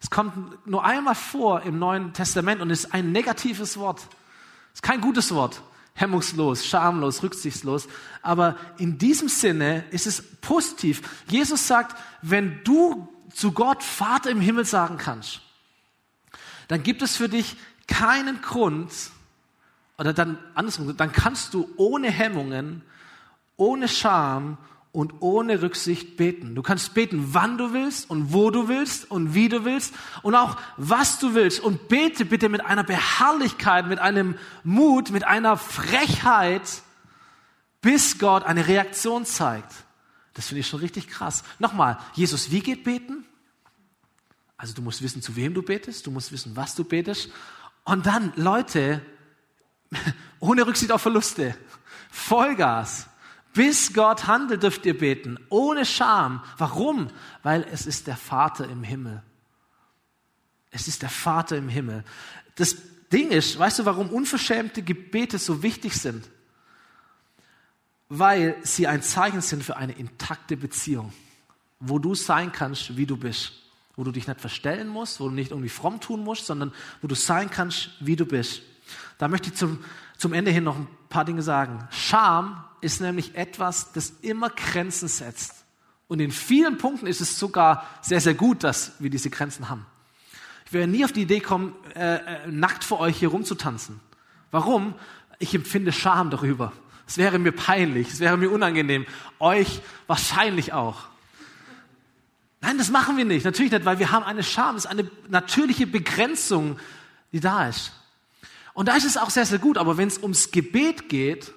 [0.00, 4.00] Es kommt nur einmal vor im Neuen Testament und ist ein negatives Wort.
[4.72, 5.60] Es ist kein gutes Wort.
[5.94, 7.88] Hemmungslos, schamlos, rücksichtslos.
[8.22, 11.02] Aber in diesem Sinne ist es positiv.
[11.28, 15.40] Jesus sagt, wenn du zu Gott Vater im Himmel sagen kannst,
[16.68, 17.56] dann gibt es für dich
[17.92, 18.90] keinen Grund,
[19.98, 22.82] oder dann andersrum, dann kannst du ohne Hemmungen,
[23.56, 24.58] ohne Scham
[24.90, 26.54] und ohne Rücksicht beten.
[26.54, 30.34] Du kannst beten, wann du willst und wo du willst und wie du willst und
[30.34, 31.60] auch was du willst.
[31.60, 36.82] Und bete bitte mit einer Beharrlichkeit, mit einem Mut, mit einer Frechheit,
[37.80, 39.72] bis Gott eine Reaktion zeigt.
[40.34, 41.44] Das finde ich schon richtig krass.
[41.58, 43.24] Nochmal, Jesus, wie geht beten?
[44.56, 47.30] Also du musst wissen, zu wem du betest, du musst wissen, was du betest.
[47.84, 49.02] Und dann, Leute,
[50.40, 51.56] ohne Rücksicht auf Verluste,
[52.10, 53.08] Vollgas.
[53.54, 56.42] Bis Gott handelt, dürft ihr beten, ohne Scham.
[56.56, 57.10] Warum?
[57.42, 59.22] Weil es ist der Vater im Himmel.
[60.70, 62.02] Es ist der Vater im Himmel.
[62.54, 62.76] Das
[63.12, 66.28] Ding ist, weißt du, warum unverschämte Gebete so wichtig sind?
[68.08, 71.12] Weil sie ein Zeichen sind für eine intakte Beziehung,
[71.78, 73.61] wo du sein kannst, wie du bist.
[73.96, 77.08] Wo du dich nicht verstellen musst, wo du nicht irgendwie fromm tun musst, sondern wo
[77.08, 78.62] du sein kannst, wie du bist.
[79.18, 79.84] Da möchte ich zum,
[80.16, 81.86] zum Ende hin noch ein paar Dinge sagen.
[81.90, 85.64] Scham ist nämlich etwas, das immer Grenzen setzt.
[86.08, 89.86] Und in vielen Punkten ist es sogar sehr, sehr gut, dass wir diese Grenzen haben.
[90.66, 94.00] Ich werde nie auf die Idee kommen, äh, äh, nackt vor euch hier rumzutanzen.
[94.50, 94.94] Warum?
[95.38, 96.72] Ich empfinde Scham darüber.
[97.06, 99.06] Es wäre mir peinlich, es wäre mir unangenehm.
[99.38, 101.08] Euch wahrscheinlich auch.
[102.62, 103.44] Nein, das machen wir nicht.
[103.44, 104.76] Natürlich nicht, weil wir haben eine Scham.
[104.76, 106.78] Es ist eine natürliche Begrenzung,
[107.32, 107.92] die da ist.
[108.72, 109.76] Und da ist es auch sehr, sehr gut.
[109.76, 111.52] Aber wenn es ums Gebet geht,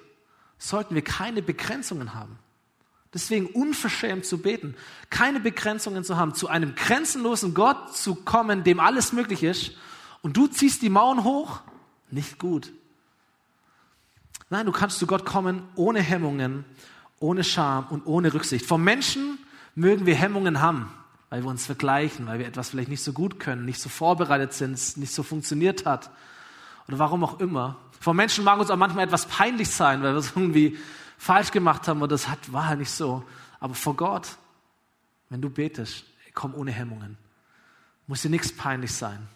[0.58, 2.38] sollten wir keine Begrenzungen haben.
[3.14, 4.74] Deswegen unverschämt zu beten,
[5.08, 9.72] keine Begrenzungen zu haben, zu einem grenzenlosen Gott zu kommen, dem alles möglich ist,
[10.22, 11.60] und du ziehst die Mauern hoch,
[12.10, 12.72] nicht gut.
[14.50, 16.64] Nein, du kannst zu Gott kommen ohne Hemmungen,
[17.20, 18.66] ohne Scham und ohne Rücksicht.
[18.66, 19.38] Vom Menschen
[19.76, 20.90] mögen wir Hemmungen haben,
[21.30, 24.52] weil wir uns vergleichen, weil wir etwas vielleicht nicht so gut können, nicht so vorbereitet
[24.52, 26.10] sind, nicht so funktioniert hat
[26.88, 27.76] oder warum auch immer.
[28.00, 30.76] Vor Menschen mag uns auch manchmal etwas peinlich sein, weil wir es irgendwie
[31.18, 33.22] falsch gemacht haben oder das hat, war halt nicht so.
[33.60, 34.36] Aber vor Gott,
[35.28, 37.16] wenn du betest, komm ohne Hemmungen.
[38.06, 39.26] Muss dir nichts peinlich sein.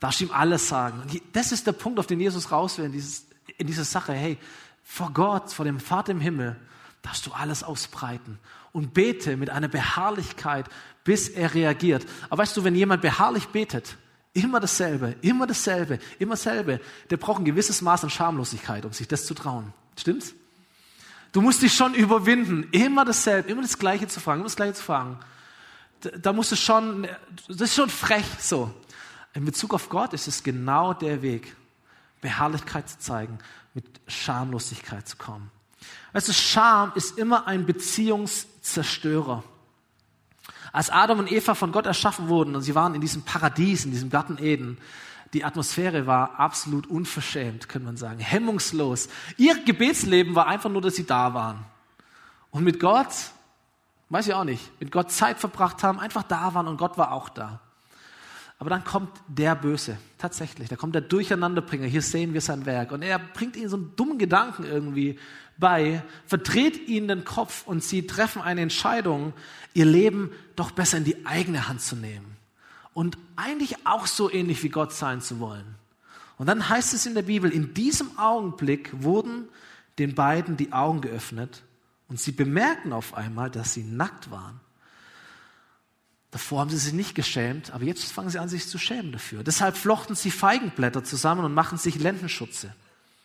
[0.00, 1.00] Darfst ihm alles sagen.
[1.00, 3.26] Und das ist der Punkt, auf den Jesus raus will in, dieses,
[3.58, 4.12] in dieser Sache.
[4.12, 4.38] Hey,
[4.82, 6.56] vor Gott, vor dem Vater im Himmel,
[7.02, 8.38] darfst du alles ausbreiten.
[8.74, 10.66] Und bete mit einer Beharrlichkeit,
[11.02, 12.04] bis er reagiert.
[12.28, 13.96] Aber weißt du, wenn jemand beharrlich betet,
[14.34, 16.80] Immer dasselbe, immer dasselbe, immer dasselbe.
[17.08, 19.72] Der braucht ein gewisses Maß an Schamlosigkeit, um sich das zu trauen.
[19.96, 20.34] Stimmt's?
[21.30, 24.74] Du musst dich schon überwinden, immer dasselbe, immer das Gleiche zu fragen, immer das Gleiche
[24.74, 25.20] zu fragen.
[26.00, 27.06] Da, musst du schon,
[27.46, 28.74] das ist schon frech so.
[29.34, 31.54] In Bezug auf Gott ist es genau der Weg,
[32.20, 33.38] Beharrlichkeit zu zeigen,
[33.72, 35.50] mit Schamlosigkeit zu kommen.
[36.12, 37.66] Weißt du, Scham ist immer ein
[38.64, 39.44] Beziehungszerstörer.
[40.72, 43.92] Als Adam und Eva von Gott erschaffen wurden und sie waren in diesem Paradies, in
[43.92, 44.78] diesem Garten Eden,
[45.32, 49.08] die Atmosphäre war absolut unverschämt, könnte man sagen, hemmungslos.
[49.36, 51.64] Ihr Gebetsleben war einfach nur, dass sie da waren.
[52.50, 53.08] Und mit Gott,
[54.10, 57.12] weiß ich auch nicht, mit Gott Zeit verbracht haben, einfach da waren und Gott war
[57.12, 57.60] auch da.
[58.58, 62.92] Aber dann kommt der Böse, tatsächlich, da kommt der Durcheinanderbringer, hier sehen wir sein Werk.
[62.92, 65.18] Und er bringt ihnen so einen dummen Gedanken irgendwie
[65.58, 69.32] bei, verdreht ihnen den Kopf und sie treffen eine Entscheidung,
[69.72, 72.36] ihr Leben doch besser in die eigene Hand zu nehmen.
[72.92, 75.74] Und eigentlich auch so ähnlich wie Gott sein zu wollen.
[76.38, 79.48] Und dann heißt es in der Bibel, in diesem Augenblick wurden
[79.98, 81.62] den beiden die Augen geöffnet
[82.08, 84.60] und sie bemerken auf einmal, dass sie nackt waren.
[86.34, 89.44] Davor haben sie sich nicht geschämt, aber jetzt fangen sie an, sich zu schämen dafür.
[89.44, 92.74] Deshalb flochten sie Feigenblätter zusammen und machen sich Lendenschutze.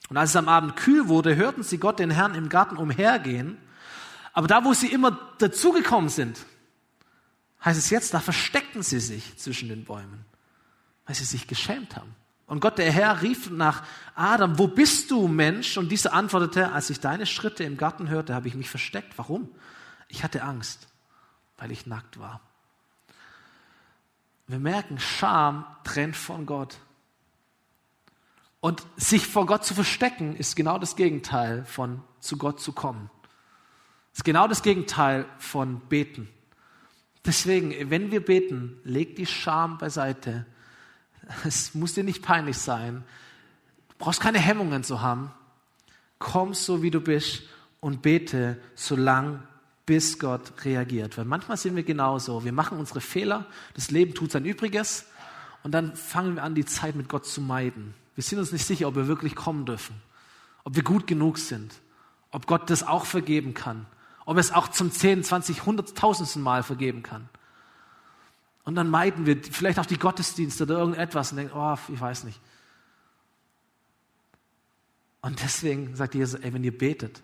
[0.10, 3.58] Und als es am Abend kühl wurde, hörten sie Gott den Herrn im Garten umhergehen.
[4.32, 6.38] Aber da, wo sie immer dazugekommen sind,
[7.66, 10.24] heißt es jetzt, da versteckten sie sich zwischen den Bäumen,
[11.08, 12.14] weil sie sich geschämt haben.
[12.46, 13.82] Und Gott, der Herr, rief nach
[14.14, 15.78] Adam, wo bist du, Mensch?
[15.78, 19.18] Und dieser antwortete, als ich deine Schritte im Garten hörte, habe ich mich versteckt.
[19.18, 19.50] Warum?
[20.10, 20.90] Ich hatte Angst,
[21.58, 22.42] weil ich nackt war.
[24.50, 26.80] Wir merken, Scham trennt von Gott.
[28.62, 33.12] Und sich vor Gott zu verstecken, ist genau das Gegenteil von zu Gott zu kommen.
[34.12, 36.28] Ist genau das Gegenteil von beten.
[37.24, 40.48] Deswegen, wenn wir beten, leg die Scham beiseite.
[41.46, 43.04] Es muss dir nicht peinlich sein.
[43.90, 45.32] Du brauchst keine Hemmungen zu haben.
[46.18, 47.44] Komm so, wie du bist
[47.82, 49.48] und bete so lang,
[49.90, 51.18] bis Gott reagiert.
[51.18, 52.46] Weil manchmal sind wir genauso.
[52.46, 55.08] Wir machen unsere Fehler, das Leben tut sein Übriges
[55.64, 57.96] und dann fangen wir an, die Zeit mit Gott zu meiden.
[58.14, 60.00] Wir sind uns nicht sicher, ob wir wirklich kommen dürfen,
[60.64, 61.74] ob wir gut genug sind,
[62.30, 63.88] ob Gott das auch vergeben kann,
[64.28, 66.38] ob es auch zum 10, 20, 100.000.
[66.38, 67.28] Mal vergeben kann.
[68.66, 72.26] Und dann meiden wir vielleicht auch die Gottesdienste oder irgendetwas und denken, oh, ich weiß
[72.26, 72.40] nicht.
[75.22, 77.24] Und deswegen sagt Jesus, ey, wenn ihr betet,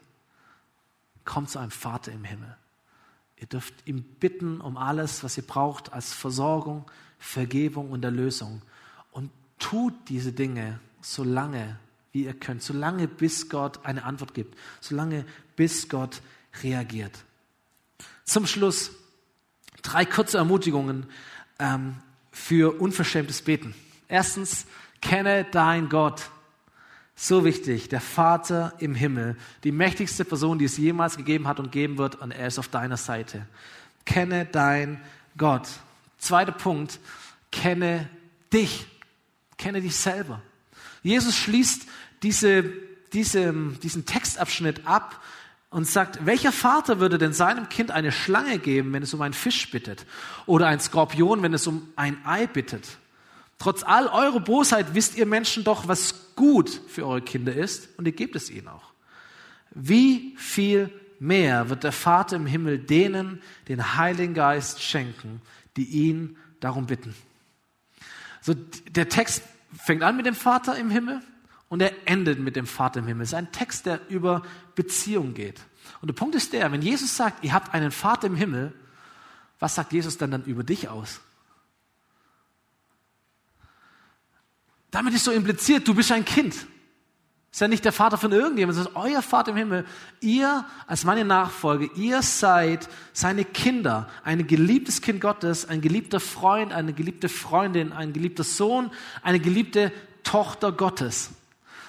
[1.26, 2.55] kommt zu einem Vater im Himmel.
[3.38, 8.61] Ihr dürft ihm bitten um alles, was ihr braucht als Versorgung, Vergebung und Erlösung.
[9.11, 11.78] Und tut diese Dinge so lange,
[12.11, 16.21] wie ihr könnt, so lange, bis Gott eine Antwort gibt, so lange, bis Gott
[16.63, 17.26] reagiert.
[18.23, 18.91] Zum Schluss
[19.82, 21.07] drei kurze Ermutigungen
[21.59, 21.95] ähm,
[22.32, 23.76] für unverschämtes Beten.
[24.07, 24.65] Erstens,
[25.01, 26.30] kenne dein Gott.
[27.16, 31.72] So wichtig, der Vater im Himmel, die mächtigste Person, die es jemals gegeben hat und
[31.72, 33.45] geben wird, und er ist auf deiner Seite.
[34.05, 35.01] Kenne dein
[35.38, 35.68] Gott.
[36.18, 36.99] Zweiter Punkt,
[37.51, 38.09] kenne
[38.51, 38.86] dich.
[39.57, 40.41] Kenne dich selber.
[41.03, 41.88] Jesus schließt
[42.22, 42.63] diese,
[43.13, 45.22] diese, diesen Textabschnitt ab
[45.70, 49.34] und sagt, welcher Vater würde denn seinem Kind eine Schlange geben, wenn es um einen
[49.34, 50.05] Fisch bittet?
[50.45, 52.97] Oder ein Skorpion, wenn es um ein Ei bittet?
[53.58, 58.06] Trotz all eurer Bosheit wisst ihr Menschen doch, was gut für eure Kinder ist und
[58.06, 58.93] ihr gebt es ihnen auch.
[59.72, 60.89] Wie viel
[61.20, 65.41] mehr wird der Vater im Himmel denen den Heiligen Geist schenken,
[65.78, 67.16] die ihn darum bitten?
[68.41, 69.43] So, der Text
[69.78, 71.22] fängt an mit dem Vater im Himmel
[71.70, 73.24] und er endet mit dem Vater im Himmel.
[73.24, 74.43] Es ist ein Text, der über
[74.76, 75.62] Beziehung geht.
[76.01, 78.74] Und der Punkt ist der, wenn Jesus sagt, ihr habt einen Vater im Himmel,
[79.60, 81.22] was sagt Jesus dann dann über dich aus?
[84.96, 86.56] Damit ist so impliziert, du bist ein Kind.
[87.52, 89.86] Ist ja nicht der Vater von irgendjemandem, sondern euer Vater im Himmel.
[90.22, 96.72] Ihr als meine Nachfolge, ihr seid seine Kinder, ein geliebtes Kind Gottes, ein geliebter Freund,
[96.72, 98.89] eine geliebte Freundin, ein geliebter Sohn,
[99.22, 99.91] eine geliebte
[100.24, 101.32] Tochter Gottes.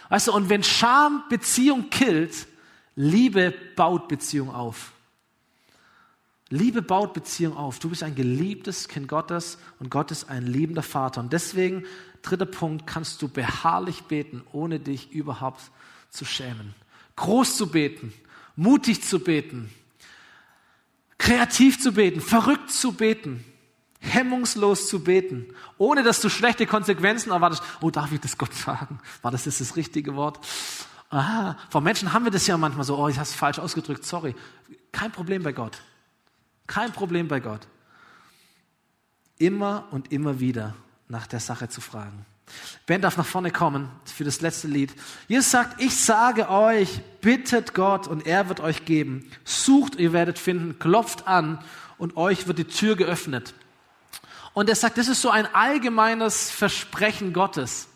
[0.08, 2.48] Weißt du, und wenn Scham Beziehung killt,
[2.96, 4.90] Liebe baut Beziehung auf.
[6.48, 7.78] Liebe baut Beziehung auf.
[7.80, 11.20] Du bist ein geliebtes Kind Gottes und Gott ist ein liebender Vater.
[11.20, 11.84] Und deswegen,
[12.26, 15.62] dritter Punkt, kannst du beharrlich beten, ohne dich überhaupt
[16.10, 16.74] zu schämen.
[17.16, 18.12] Groß zu beten,
[18.56, 19.72] mutig zu beten,
[21.18, 23.44] kreativ zu beten, verrückt zu beten,
[24.00, 25.46] hemmungslos zu beten,
[25.78, 27.62] ohne dass du schlechte Konsequenzen erwartest.
[27.80, 28.98] Oh, darf ich das Gott sagen?
[29.22, 30.44] War das jetzt das richtige Wort?
[31.08, 34.04] Ah, vor Menschen haben wir das ja manchmal so, oh, ich habe es falsch ausgedrückt,
[34.04, 34.34] sorry.
[34.92, 35.80] Kein Problem bei Gott.
[36.66, 37.66] Kein Problem bei Gott.
[39.38, 40.74] Immer und immer wieder
[41.08, 42.24] nach der Sache zu fragen.
[42.86, 44.94] Ben darf nach vorne kommen für das letzte Lied.
[45.26, 49.28] Jesus sagt, ich sage euch, bittet Gott und er wird euch geben.
[49.44, 51.58] Sucht, ihr werdet finden, klopft an
[51.98, 53.54] und euch wird die Tür geöffnet.
[54.54, 57.88] Und er sagt, das ist so ein allgemeines Versprechen Gottes.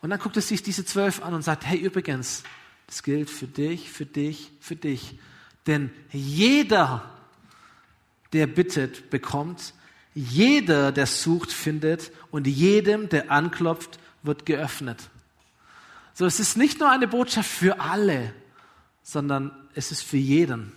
[0.00, 2.42] Und dann guckt er sich diese zwölf an und sagt, hey übrigens,
[2.86, 5.18] das gilt für dich, für dich, für dich.
[5.66, 7.08] Denn jeder,
[8.32, 9.74] der bittet, bekommt.
[10.14, 12.12] Jeder, der sucht, findet.
[12.30, 15.10] Und jedem, der anklopft, wird geöffnet.
[16.14, 18.32] So, es ist nicht nur eine Botschaft für alle,
[19.02, 20.72] sondern es ist für jeden.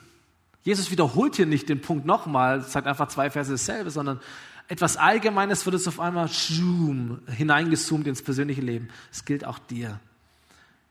[0.64, 4.22] Jesus wiederholt hier nicht den Punkt nochmal, sagt einfach zwei Verse dasselbe, sondern
[4.70, 8.88] etwas Allgemeines wird es auf einmal zoom, hineingezoomt ins persönliche Leben.
[9.12, 10.00] Es gilt auch dir.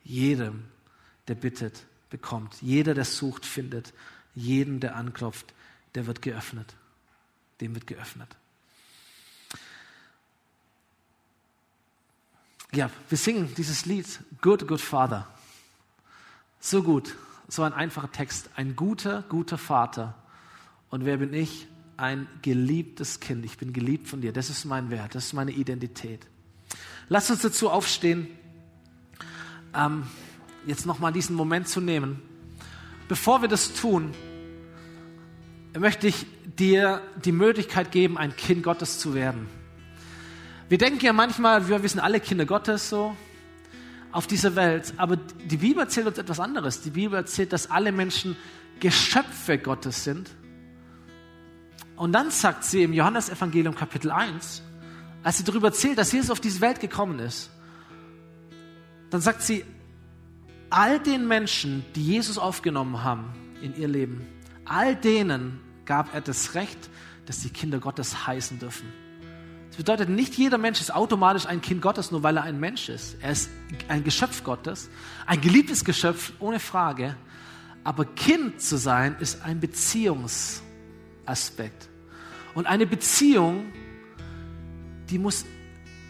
[0.05, 0.65] Jedem,
[1.29, 2.61] der bittet, bekommt.
[2.61, 3.95] Jeder, der sucht, findet.
[4.35, 5.55] Jedem, der anklopft,
[5.95, 6.75] der wird geöffnet.
[7.61, 8.37] Dem wird geöffnet.
[12.75, 14.07] Ja, wir singen dieses Lied,
[14.41, 15.29] Good, Good Father.
[16.59, 17.17] So gut,
[17.49, 18.49] so ein einfacher Text.
[18.57, 20.15] Ein guter, guter Vater.
[20.89, 21.67] Und wer bin ich?
[21.99, 23.45] Ein geliebtes Kind.
[23.45, 24.33] Ich bin geliebt von dir.
[24.33, 26.27] Das ist mein Wert, das ist meine Identität.
[27.09, 28.27] Lass uns dazu aufstehen,
[29.75, 30.07] ähm,
[30.67, 32.23] jetzt nochmal diesen Moment zu nehmen.
[33.09, 34.15] Bevor wir das tun,
[35.79, 36.27] möchte ich
[36.59, 39.49] dir die Möglichkeit geben, ein Kind Gottes zu werden.
[40.69, 43.17] Wir denken ja manchmal, wir wissen alle Kinder Gottes so
[44.11, 46.83] auf dieser Welt, aber die Bibel erzählt uns etwas anderes.
[46.83, 48.37] Die Bibel erzählt, dass alle Menschen
[48.81, 50.31] Geschöpfe Gottes sind.
[51.97, 54.63] Und dann sagt sie im Johannesevangelium Kapitel 1,
[55.23, 57.51] als sie darüber erzählt, dass Jesus auf diese Welt gekommen ist,
[59.11, 59.65] dann sagt sie,
[60.69, 64.27] all den Menschen, die Jesus aufgenommen haben in ihr Leben,
[64.65, 66.91] all denen gab er das Recht,
[67.27, 68.93] dass sie Kinder Gottes heißen dürfen.
[69.69, 72.91] Das bedeutet, nicht jeder Mensch ist automatisch ein Kind Gottes, nur weil er ein Mensch
[72.91, 73.17] ist.
[73.23, 73.49] Er ist
[73.89, 74.91] ein Geschöpf Gottes,
[75.25, 77.17] ein geliebtes Geschöpf, ohne Frage.
[77.83, 81.89] Aber Kind zu sein, ist ein Beziehungsaspekt.
[82.55, 83.73] Und eine Beziehung,
[85.09, 85.47] die muss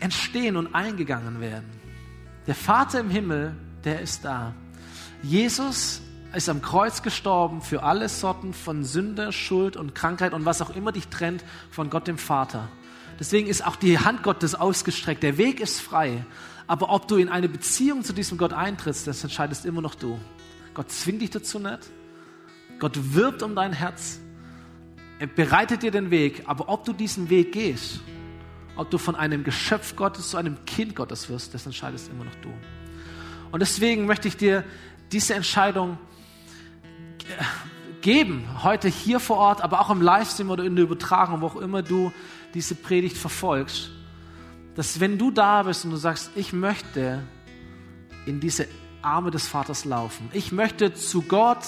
[0.00, 1.70] entstehen und eingegangen werden.
[2.48, 4.54] Der Vater im Himmel, der ist da.
[5.22, 6.02] Jesus
[6.34, 10.74] ist am Kreuz gestorben für alle Sorten von Sünde, Schuld und Krankheit und was auch
[10.74, 12.68] immer dich trennt von Gott dem Vater.
[13.18, 15.22] Deswegen ist auch die Hand Gottes ausgestreckt.
[15.22, 16.24] Der Weg ist frei.
[16.66, 20.18] Aber ob du in eine Beziehung zu diesem Gott eintrittst, das entscheidest immer noch du.
[20.74, 21.80] Gott zwingt dich dazu nicht.
[22.78, 24.18] Gott wirbt um dein Herz.
[25.18, 28.00] Er bereitet dir den Weg, aber ob du diesen Weg gehst,
[28.74, 32.34] ob du von einem Geschöpf Gottes zu einem Kind Gottes wirst, das entscheidest immer noch
[32.36, 32.48] du.
[33.52, 34.64] Und deswegen möchte ich dir
[35.12, 35.98] diese Entscheidung
[38.00, 41.56] geben, heute hier vor Ort, aber auch im Livestream oder in der Übertragung, wo auch
[41.56, 42.12] immer du
[42.54, 43.90] diese Predigt verfolgst,
[44.74, 47.22] dass wenn du da bist und du sagst, ich möchte
[48.26, 48.66] in diese
[49.02, 51.64] Arme des Vaters laufen, ich möchte zu Gott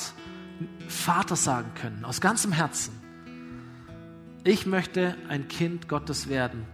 [0.88, 2.92] Vater sagen können, aus ganzem Herzen,
[4.44, 6.66] ich möchte ein Kind Gottes werden,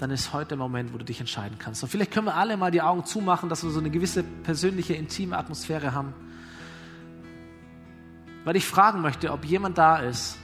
[0.00, 1.82] dann ist heute der Moment, wo du dich entscheiden kannst.
[1.82, 4.94] Und vielleicht können wir alle mal die Augen zumachen, dass wir so eine gewisse persönliche,
[4.94, 6.14] intime Atmosphäre haben.
[8.44, 10.38] Weil ich fragen möchte, ob jemand da ist,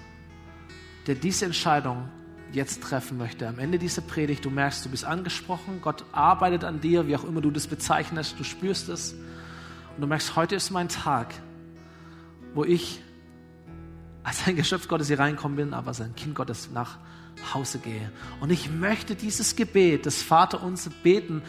[1.07, 2.09] der diese Entscheidung
[2.53, 3.49] jetzt treffen möchte.
[3.49, 7.25] Am Ende dieser Predigt, du merkst, du bist angesprochen, Gott arbeitet an dir, wie auch
[7.25, 9.13] immer du das bezeichnest, du spürst es.
[9.13, 11.35] Und du merkst, heute ist mein Tag,
[12.55, 13.03] wo ich
[14.23, 16.99] als ein Geschöpf Gottes hier reinkommen bin, aber als ein Kind Gottes nach
[17.55, 18.11] Hause gehe.
[18.41, 21.43] Und ich möchte dieses Gebet, das Vater uns beten,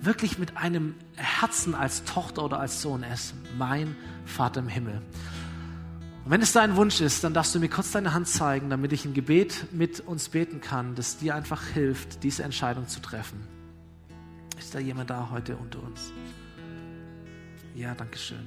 [0.00, 3.02] wirklich mit einem Herzen als Tochter oder als Sohn.
[3.02, 5.02] Ist mein Vater im Himmel.
[6.24, 8.94] Und wenn es dein Wunsch ist, dann darfst du mir kurz deine Hand zeigen, damit
[8.94, 13.46] ich ein Gebet mit uns beten kann, das dir einfach hilft, diese Entscheidung zu treffen.
[14.58, 16.12] Ist da jemand da heute unter uns?
[17.74, 18.46] Ja, danke schön.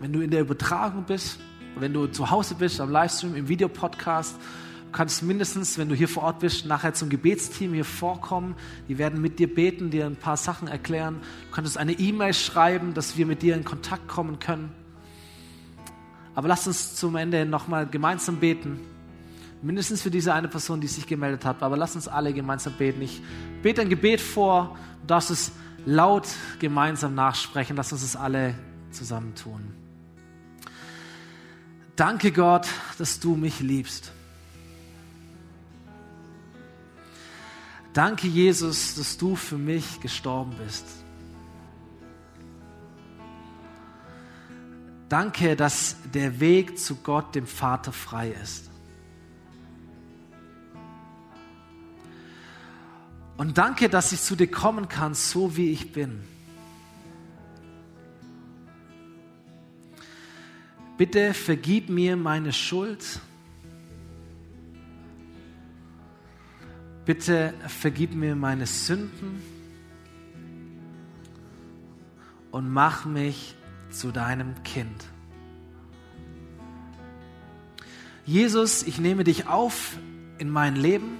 [0.00, 1.38] Wenn du in der Übertragung bist,
[1.76, 4.36] wenn du zu Hause bist, am Livestream, im Videopodcast,
[4.94, 8.54] kannst mindestens, wenn du hier vor Ort bist, nachher zum Gebetsteam hier vorkommen.
[8.88, 11.20] Die werden mit dir beten, dir ein paar Sachen erklären.
[11.48, 14.72] Du könntest eine E-Mail schreiben, dass wir mit dir in Kontakt kommen können.
[16.34, 18.80] Aber lass uns zum Ende nochmal gemeinsam beten.
[19.62, 21.62] Mindestens für diese eine Person, die sich gemeldet hat.
[21.62, 23.02] Aber lass uns alle gemeinsam beten.
[23.02, 23.20] Ich
[23.62, 24.76] bete ein Gebet vor.
[25.02, 25.52] Du darfst es
[25.86, 26.28] laut
[26.58, 27.76] gemeinsam nachsprechen.
[27.76, 28.54] Lass uns es alle
[28.90, 29.60] zusammen tun.
[31.96, 32.66] Danke Gott,
[32.98, 34.13] dass du mich liebst.
[37.94, 40.84] Danke, Jesus, dass du für mich gestorben bist.
[45.08, 48.68] Danke, dass der Weg zu Gott, dem Vater, frei ist.
[53.36, 56.20] Und danke, dass ich zu dir kommen kann, so wie ich bin.
[60.98, 63.20] Bitte vergib mir meine Schuld
[67.04, 69.42] Bitte vergib mir meine Sünden
[72.50, 73.54] und mach mich
[73.90, 75.04] zu deinem Kind.
[78.24, 79.98] Jesus, ich nehme dich auf
[80.38, 81.18] in mein Leben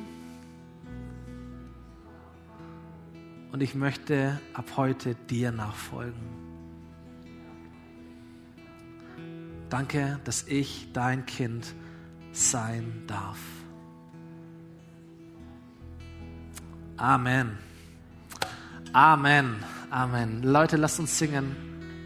[3.53, 6.45] und ich möchte ab heute dir nachfolgen.
[9.69, 11.75] Danke, dass ich dein Kind
[12.33, 13.39] sein darf.
[16.99, 17.59] Amen.
[18.95, 19.65] Amen.
[19.91, 20.43] Amen.
[20.43, 21.57] Leute, lasst uns singen.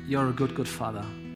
[0.06, 1.04] You're a good, good Father.